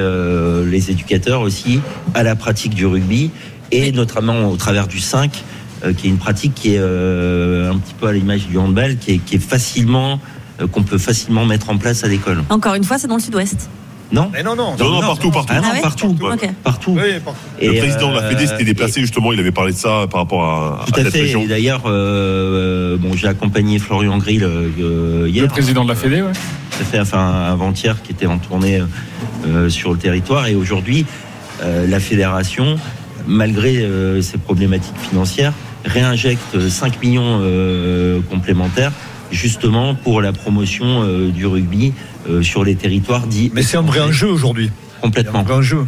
les 0.66 0.92
éducateurs 0.92 1.42
aussi 1.42 1.82
à 2.14 2.24
la 2.24 2.36
pratique 2.36 2.74
du 2.74 2.86
rugby 2.86 3.32
et 3.72 3.92
notamment 3.92 4.50
au 4.50 4.56
travers 4.56 4.88
du 4.88 5.00
5 5.00 5.44
euh, 5.84 5.94
qui 5.94 6.08
est 6.08 6.10
une 6.10 6.18
pratique 6.18 6.56
qui 6.56 6.74
est 6.74 6.80
euh, 6.80 7.72
un 7.72 7.78
petit 7.78 7.94
peu 7.94 8.08
à 8.08 8.12
l'image 8.12 8.48
du 8.48 8.58
handball, 8.58 8.98
qui 8.98 9.14
est, 9.14 9.18
qui 9.20 9.36
est 9.36 9.40
facilement 9.40 10.14
euh, 10.14 10.16
qu'on 10.72 10.84
peut 10.84 10.98
facilement 10.98 11.46
mettre 11.46 11.70
en 11.70 11.78
place 11.78 12.04
à 12.04 12.08
l'école. 12.08 12.44
Encore 12.50 12.74
une 12.74 12.84
fois, 12.84 12.98
c'est 12.98 13.08
dans 13.08 13.16
le 13.16 13.22
sud-ouest. 13.22 13.70
Non 14.10 14.32
non, 14.44 14.56
non, 14.56 14.76
non, 14.78 15.02
partout, 15.02 15.32
partout. 15.32 15.54
Ah 15.54 15.82
partout. 15.82 16.16
Partout. 16.64 16.98
Et 17.60 17.68
le 17.68 17.78
président 17.80 18.12
de 18.12 18.16
la 18.16 18.30
Fédé 18.30 18.48
s'était 18.48 18.64
déplacé 18.64 19.02
justement, 19.02 19.34
il 19.34 19.40
avait 19.40 19.52
parlé 19.52 19.74
de 19.74 19.78
ça 19.78 20.08
par 20.10 20.22
rapport 20.22 20.46
à, 20.46 20.86
Tout 20.86 21.00
à, 21.00 21.04
fait. 21.04 21.30
Et 21.30 21.48
d'ailleurs, 21.48 21.82
bon, 21.82 23.14
j'ai 23.16 23.28
accompagné 23.28 23.80
Florian 23.80 24.18
Grill 24.18 24.48
hier. 25.28 25.44
Le 25.44 25.50
président 25.50 25.84
de 25.84 25.90
la 25.90 25.96
Fédé, 25.96 26.22
ouais. 26.22 26.32
Tout 26.72 26.84
à 26.84 26.86
fait, 26.86 27.00
enfin 27.02 27.48
avant-hier, 27.52 28.02
qui 28.02 28.14
était 28.14 28.28
en 28.28 28.38
tournée 28.38 28.82
sur 29.68 29.92
le 29.92 29.98
territoire. 29.98 30.48
Et 30.48 30.56
aujourd'hui, 30.56 31.06
la 31.62 32.00
fédération, 32.00 32.78
malgré 33.28 33.86
ses 34.22 34.38
problématiques 34.38 34.98
financières, 35.10 35.52
réinjecte 35.88 36.70
5 36.70 37.02
millions 37.02 37.40
euh, 37.42 38.20
complémentaires 38.30 38.92
justement 39.32 39.96
pour 39.96 40.22
la 40.22 40.34
promotion 40.34 41.04
euh, 41.04 41.30
du 41.30 41.46
rugby 41.46 41.94
euh, 42.30 42.42
sur 42.42 42.64
les 42.64 42.76
territoires 42.76 43.28
dits. 43.28 43.52
Mais 43.54 43.64
c'est 43.64 43.78
un 43.78 43.82
vrai 43.82 44.00
enjeu 44.00 44.30
aujourd'hui. 44.30 44.72
Complètement. 45.02 45.40
Un 45.40 45.44
vrai 45.44 45.56
enjeu. 45.56 45.86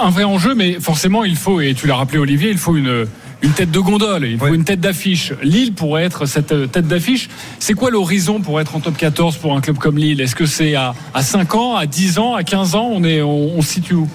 un 0.00 0.10
vrai 0.10 0.24
enjeu, 0.24 0.54
mais 0.54 0.78
forcément, 0.80 1.24
il 1.24 1.36
faut, 1.36 1.60
et 1.60 1.74
tu 1.74 1.86
l'as 1.86 1.96
rappelé 1.96 2.18
Olivier, 2.18 2.50
il 2.50 2.58
faut 2.58 2.76
une, 2.76 3.06
une 3.42 3.52
tête 3.52 3.70
de 3.70 3.78
gondole, 3.78 4.26
il 4.26 4.38
faut 4.38 4.52
une 4.52 4.64
tête 4.64 4.80
d'affiche. 4.80 5.32
Lille 5.42 5.72
pourrait 5.72 6.04
être 6.04 6.26
cette 6.26 6.70
tête 6.72 6.88
d'affiche. 6.88 7.28
C'est 7.60 7.74
quoi 7.74 7.90
l'horizon 7.90 8.40
pour 8.40 8.60
être 8.60 8.74
en 8.74 8.80
top 8.80 8.96
14 8.96 9.36
pour 9.36 9.56
un 9.56 9.60
club 9.60 9.78
comme 9.78 9.96
Lille? 9.96 10.20
Est-ce 10.20 10.34
que 10.34 10.46
c'est 10.46 10.74
à, 10.74 10.94
à 11.14 11.22
5 11.22 11.54
ans, 11.54 11.76
à 11.76 11.86
10 11.86 12.18
ans, 12.18 12.34
à 12.34 12.42
15 12.42 12.74
ans? 12.74 12.88
On, 12.92 13.04
est, 13.04 13.22
on, 13.22 13.62
se 13.62 13.74
situe 13.74 13.94
où? 13.94 14.08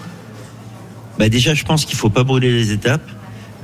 Bah 1.18 1.30
Déjà, 1.30 1.54
je 1.54 1.64
pense 1.64 1.86
qu'il 1.86 1.96
ne 1.96 2.00
faut 2.00 2.10
pas 2.10 2.24
brûler 2.24 2.52
les 2.52 2.72
étapes. 2.72 3.10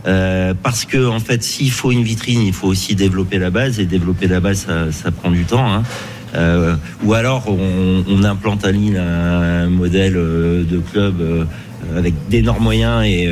Euh, 0.07 0.53
parce 0.61 0.85
que 0.85 1.07
en 1.07 1.19
fait, 1.19 1.43
s'il 1.43 1.71
faut 1.71 1.91
une 1.91 2.03
vitrine, 2.03 2.41
il 2.41 2.53
faut 2.53 2.67
aussi 2.67 2.95
développer 2.95 3.37
la 3.37 3.49
base 3.49 3.79
et 3.79 3.85
développer 3.85 4.27
la 4.27 4.39
base, 4.39 4.65
ça, 4.67 4.91
ça 4.91 5.11
prend 5.11 5.31
du 5.31 5.43
temps. 5.43 5.71
Hein. 5.71 5.83
Euh, 6.35 6.75
ou 7.03 7.13
alors 7.13 7.45
on, 7.47 8.03
on, 8.07 8.23
implante 8.23 8.63
à 8.63 8.71
Lille 8.71 8.97
un 8.97 9.67
modèle 9.67 10.13
euh, 10.15 10.63
de 10.63 10.77
club 10.77 11.21
euh, 11.21 11.45
avec 11.97 12.13
d'énormes 12.29 12.63
moyens 12.63 13.03
et 13.03 13.27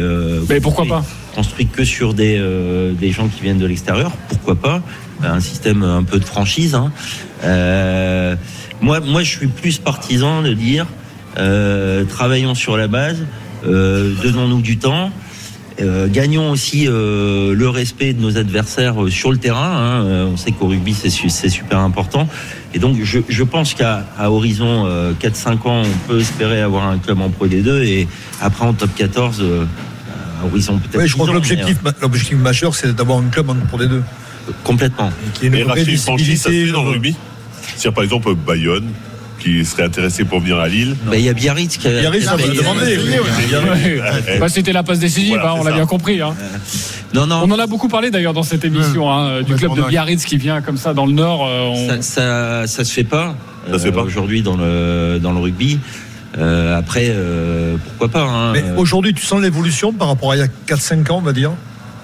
mais 0.49 0.59
pourquoi 0.59 0.85
pas 0.85 1.05
construit 1.35 1.67
que 1.67 1.83
sur 1.83 2.15
des, 2.15 2.41
des 2.99 3.11
gens 3.11 3.27
qui 3.27 3.43
viennent 3.43 3.59
de 3.59 3.67
l'extérieur. 3.67 4.11
Pourquoi 4.27 4.55
pas 4.55 4.81
un 5.23 5.39
système 5.39 5.83
un 5.83 6.01
peu 6.01 6.17
de 6.17 6.25
franchise. 6.25 6.73
Hein. 6.73 6.91
moi, 8.81 8.99
moi, 9.01 9.21
je 9.21 9.37
suis 9.37 9.47
plus 9.47 9.77
partisan 9.77 10.41
de 10.41 10.53
dire 10.53 10.87
travaillons 11.35 12.55
sur 12.55 12.75
la 12.75 12.87
base, 12.87 13.23
donnons-nous 13.63 14.61
du 14.61 14.79
temps 14.79 15.11
Euh, 15.79 16.07
gagnons 16.09 16.49
aussi 16.49 16.87
euh, 16.87 17.53
le 17.53 17.69
respect 17.69 18.13
de 18.13 18.19
nos 18.21 18.35
adversaires 18.37 19.03
euh, 19.03 19.11
sur 19.11 19.31
le 19.31 19.37
terrain. 19.37 19.75
hein. 19.77 20.05
Euh, 20.05 20.25
on 20.25 20.35
sait 20.35 20.51
qu'au 20.51 20.67
rugby, 20.67 20.95
c'est 20.95 21.11
su- 21.11 21.29
c'est 21.29 21.49
super 21.49 21.77
important. 21.79 22.27
Et 22.73 22.79
donc, 22.79 22.97
je, 23.03 23.19
je 23.29 23.43
pense 23.43 23.75
qu'à 23.75 24.05
à 24.17 24.31
horizon 24.31 24.85
euh, 24.87 25.13
4-5 25.21 25.67
ans, 25.67 25.83
on 25.85 26.07
peut 26.07 26.19
espérer 26.19 26.61
avoir 26.61 26.87
un 26.87 26.97
club 26.97 27.21
en 27.21 27.29
Pro 27.29 27.47
D2 27.47 27.83
et 27.83 28.07
après 28.41 28.65
en 28.65 28.73
top 28.73 28.89
14, 28.95 29.37
euh, 29.41 29.65
à 30.41 30.45
horizon 30.47 30.79
peut-être. 30.79 30.99
Oui, 31.01 31.07
je 31.07 31.13
crois 31.13 31.25
10 31.27 31.29
que 31.29 31.35
l'objectif, 31.35 31.77
mais, 31.85 31.91
l'objectif 32.01 32.37
majeur, 32.37 32.73
c'est 32.73 32.95
d'avoir 32.95 33.19
un 33.19 33.29
club 33.29 33.49
en 33.51 33.55
deux. 33.77 33.85
euh, 33.85 34.01
complètement. 34.63 35.11
Qui 35.35 35.45
est 35.45 35.47
une 35.49 35.53
Mais 35.53 35.61
vraie 35.63 35.85
fait 35.85 35.95
dans 36.05 36.13
le 36.13 36.17
visibilité. 36.17 36.71
rugby 36.73 37.15
C'est-à-dire, 37.75 37.93
par 37.93 38.03
exemple, 38.03 38.33
Bayonne, 38.33 38.89
qui 39.39 39.63
serait 39.65 39.83
intéressé 39.83 40.23
pour 40.25 40.39
venir 40.39 40.57
à 40.59 40.67
Lille. 40.67 40.95
Bah, 41.05 41.17
Il 41.17 41.23
y 41.23 41.29
a 41.29 41.33
Biarritz 41.33 41.77
qui 41.77 41.87
a. 41.87 41.99
Biarritz, 41.99 42.25
ça 42.25 42.35
va 42.35 42.47
demander. 42.47 42.97
Bah, 44.39 44.49
C'était 44.49 44.73
la 44.73 44.83
passe 44.83 44.99
décisive, 44.99 45.35
Voilà, 45.35 45.51
hein, 45.51 45.55
on 45.59 45.63
l'a 45.63 45.71
bien 45.71 45.85
compris. 45.85 46.21
hein. 46.21 46.33
Non, 47.13 47.25
non. 47.25 47.41
On 47.43 47.51
en 47.51 47.59
a 47.59 47.67
beaucoup 47.67 47.87
parlé 47.87 48.11
d'ailleurs 48.11 48.33
dans 48.33 48.43
cette 48.43 48.65
émission 48.65 49.11
hein, 49.11 49.41
du 49.41 49.55
club 49.55 49.75
de 49.75 49.81
Biarritz 49.83 50.25
qui 50.25 50.37
vient 50.37 50.61
comme 50.61 50.77
ça 50.77 50.93
dans 50.93 51.05
le 51.05 51.13
Nord. 51.13 51.47
euh, 51.47 51.67
on- 51.69 51.87
Ça, 51.87 52.01
ça, 52.01 52.67
ça 52.67 52.83
se 52.83 52.91
fait 52.93 53.03
pas. 53.03 53.35
Ça 53.69 53.79
se 53.79 53.83
fait 53.85 53.91
pas. 53.91 54.01
aujourd'hui 54.01 54.41
dans 54.41 54.55
le 54.57 55.19
dans 55.21 55.31
le 55.33 55.39
rugby. 55.39 55.79
Euh, 56.37 56.77
après, 56.77 57.07
euh, 57.09 57.77
pourquoi 57.97 58.09
pas. 58.09 58.21
Hein, 58.29 58.51
Mais 58.53 58.63
Euh, 58.63 58.75
aujourd'hui, 58.77 59.13
tu 59.13 59.25
sens 59.25 59.41
l'évolution 59.41 59.91
par 59.93 60.07
rapport 60.09 60.31
à 60.31 60.35
il 60.35 60.39
y 60.39 60.43
a 60.43 60.47
4-5 60.67 61.09
ans, 61.11 61.17
on 61.17 61.21
va 61.21 61.33
dire? 61.33 61.51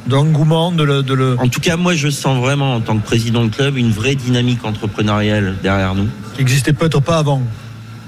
De 0.08 0.16
l'engouement, 0.16 0.72
de 0.72 0.84
le. 0.84 1.04
De 1.04 1.14
le... 1.14 1.38
En 1.40 1.48
tout 1.48 1.62
cas, 1.62 1.78
moi, 1.78 1.96
je 1.96 2.10
sens 2.10 2.40
vraiment, 2.40 2.76
en 2.76 2.82
tant 2.82 2.98
que 2.98 3.06
président 3.06 3.46
de 3.46 3.50
club, 3.50 3.78
une 3.78 3.92
vraie 3.92 4.16
dynamique 4.16 4.64
entrepreneuriale 4.66 5.56
derrière 5.64 5.96
nous, 5.96 6.08
qui 6.34 6.40
n'existait 6.40 6.74
peut-être 6.74 7.02
pas 7.02 7.18
avant. 7.18 7.42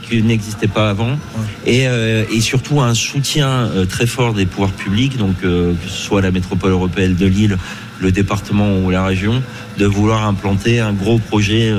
qui 0.08 0.22
n'existait 0.22 0.68
pas 0.68 0.90
avant, 0.90 1.18
et, 1.66 1.88
euh, 1.88 2.24
et 2.32 2.42
surtout 2.42 2.82
un 2.82 2.94
soutien 2.94 3.48
euh, 3.48 3.86
très 3.86 4.06
fort 4.06 4.34
des 4.34 4.46
pouvoirs 4.46 4.72
publics, 4.72 5.18
donc 5.18 5.36
euh, 5.44 5.74
que 5.74 5.90
ce 5.90 5.98
soit 5.98 6.22
la 6.22 6.32
métropole 6.32 6.72
européenne 6.72 7.16
de 7.16 7.26
Lille, 7.26 7.58
le 8.00 8.12
département 8.12 8.78
ou 8.78 8.92
la 8.92 9.04
région, 9.04 9.42
de 9.78 9.86
vouloir 9.86 10.26
implanter 10.28 10.80
un 10.80 10.94
gros 10.94 11.18
projet 11.18 11.74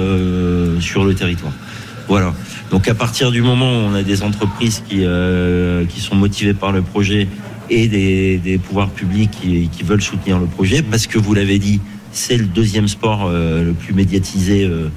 sur 0.80 1.04
le 1.04 1.14
territoire. 1.14 1.52
Voilà. 2.08 2.32
Donc 2.70 2.88
à 2.88 2.94
partir 2.94 3.30
du 3.30 3.42
moment 3.42 3.70
où 3.70 3.90
on 3.90 3.94
a 3.94 4.02
des 4.02 4.22
entreprises 4.22 4.82
qui, 4.88 5.04
qui 5.88 6.00
sont 6.00 6.14
motivées 6.14 6.54
par 6.54 6.72
le 6.72 6.80
projet 6.80 7.28
et 7.70 7.88
des, 7.88 8.58
pouvoirs 8.58 8.90
publics 8.90 9.30
qui, 9.30 9.82
veulent 9.82 10.02
soutenir 10.02 10.38
le 10.38 10.46
projet, 10.46 10.82
parce 10.82 11.06
que 11.06 11.18
vous 11.18 11.34
l'avez 11.34 11.58
dit, 11.58 11.80
c'est 12.12 12.36
le 12.36 12.46
deuxième 12.46 12.88
sport 12.88 13.26
euh, 13.26 13.62
le 13.62 13.72
plus 13.72 13.92
médiatisé 13.92 14.64
euh, 14.64 14.88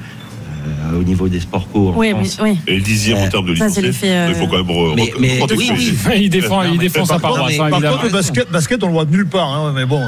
au 1.00 1.04
niveau 1.04 1.28
des 1.30 1.40
sports 1.40 1.68
co 1.72 1.90
en 1.90 1.98
Oui, 1.98 2.10
France. 2.12 2.40
oui. 2.42 2.58
Et 2.68 2.76
le 2.76 2.82
dixième 2.82 3.18
en 3.20 3.28
termes 3.30 3.48
de 3.48 3.54
licenciés. 3.54 3.92
euh, 4.06 4.28
Il 4.30 4.36
faut 4.36 4.48
quand 4.48 4.58
même 4.58 4.66
re- 4.76 4.96
Mais- 4.96 5.04
re- 5.04 5.14
mais- 5.20 5.38
contextualiser. 5.40 5.92
oui, 5.92 5.98
oui. 6.08 6.20
il 6.24 6.30
défend, 6.30 6.64
il 6.64 6.78
défend 6.78 7.06
sa 7.06 7.20
par 7.20 7.34
paroisse, 7.34 7.54
hein, 7.54 7.58
Par 7.58 7.68
évidemment. 7.70 7.94
contre, 7.94 8.06
le 8.06 8.12
basket, 8.12 8.52
basket, 8.52 8.84
on 8.84 8.88
le 8.88 8.94
voit 8.94 9.06
nulle 9.06 9.28
part, 9.28 9.48
hein, 9.54 9.74
mais 9.76 9.86
bon. 9.86 10.02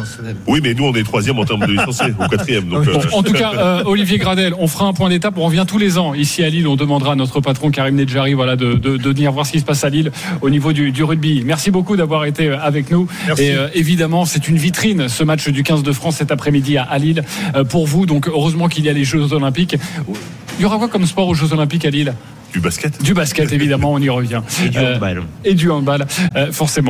Oui, 0.48 0.60
mais 0.64 0.74
nous, 0.74 0.86
on 0.86 0.94
est 0.94 1.04
troisième 1.04 1.38
en 1.40 1.46
termes 1.46 1.66
de 1.66 1.72
licenciés, 1.72 2.14
ou 2.20 2.28
quatrième. 2.28 2.66
Donc, 2.70 2.86
Bon, 2.86 2.92
euh, 3.00 3.04
en 3.14 3.24
tout 3.24 3.34
cas, 3.34 3.52
euh, 3.58 3.84
Olivier 3.86 4.18
Gradel, 4.18 4.54
on 4.60 4.68
fera 4.68 4.86
un 4.86 4.94
point 4.94 5.10
d'étape. 5.10 5.36
On 5.38 5.46
revient 5.46 5.66
tous 5.68 5.78
les 5.78 5.98
ans 5.98 6.14
ici 6.14 6.44
à 6.44 6.50
Lille. 6.50 6.68
On 6.68 6.76
demandera 6.76 7.14
à 7.14 7.16
notre 7.16 7.40
patron 7.42 7.70
Karim 7.72 7.96
Nedjari 7.96 8.34
voilà, 8.34 8.56
de, 8.56 8.74
de, 8.74 8.98
de 8.98 9.10
venir 9.10 9.32
voir 9.32 9.46
ce 9.46 9.52
qui 9.54 9.60
se 9.60 9.66
passe 9.66 9.84
à 9.84 9.90
Lille 9.90 10.12
au 10.42 10.50
niveau 10.50 10.74
du, 10.74 10.92
du 10.92 11.04
rugby. 11.04 11.44
Merci 11.46 11.72
beaucoup 11.72 11.96
d'avoir 11.96 12.26
été 12.26 12.48
euh, 12.48 12.58
avec 12.62 12.92
nous. 12.92 13.08
Merci. 13.28 13.44
Et 13.44 13.56
euh, 13.56 13.68
évidemment, 13.74 14.26
c'est 14.26 14.48
une 14.48 14.58
vitrine 14.58 15.08
ce 15.10 15.24
match 15.24 15.48
du 15.50 15.64
15 15.64 15.84
de 15.84 15.92
France 15.92 16.16
cet 16.18 16.32
après-midi 16.32 16.78
à, 16.78 16.84
à 16.84 16.98
Lille 16.98 17.24
euh, 17.56 17.64
pour 17.64 17.86
vous. 17.88 18.06
Donc 18.06 18.28
heureusement 18.28 18.68
qu'il 18.68 18.86
y 18.86 18.90
a 18.90 18.94
les 18.94 19.04
Jeux 19.04 19.34
Olympiques. 19.34 19.76
Il 20.62 20.66
y 20.66 20.68
aura 20.68 20.78
quoi 20.78 20.90
comme 20.90 21.08
sport 21.08 21.28
aux 21.28 21.34
Jeux 21.34 21.54
Olympiques 21.54 21.86
à 21.86 21.90
Lille? 21.90 22.14
Du 22.54 22.60
basket. 22.60 23.02
Du 23.02 23.16
basket, 23.16 23.52
évidemment, 23.52 23.94
on 23.94 23.98
y 23.98 24.10
revient. 24.10 24.42
Et 24.64 24.70
du 24.70 24.78
Euh, 24.78 24.94
handball. 24.94 25.24
et 25.44 25.56
du 25.56 25.72
handball, 25.72 26.06
euh, 26.36 26.52
forcément. 26.52 26.90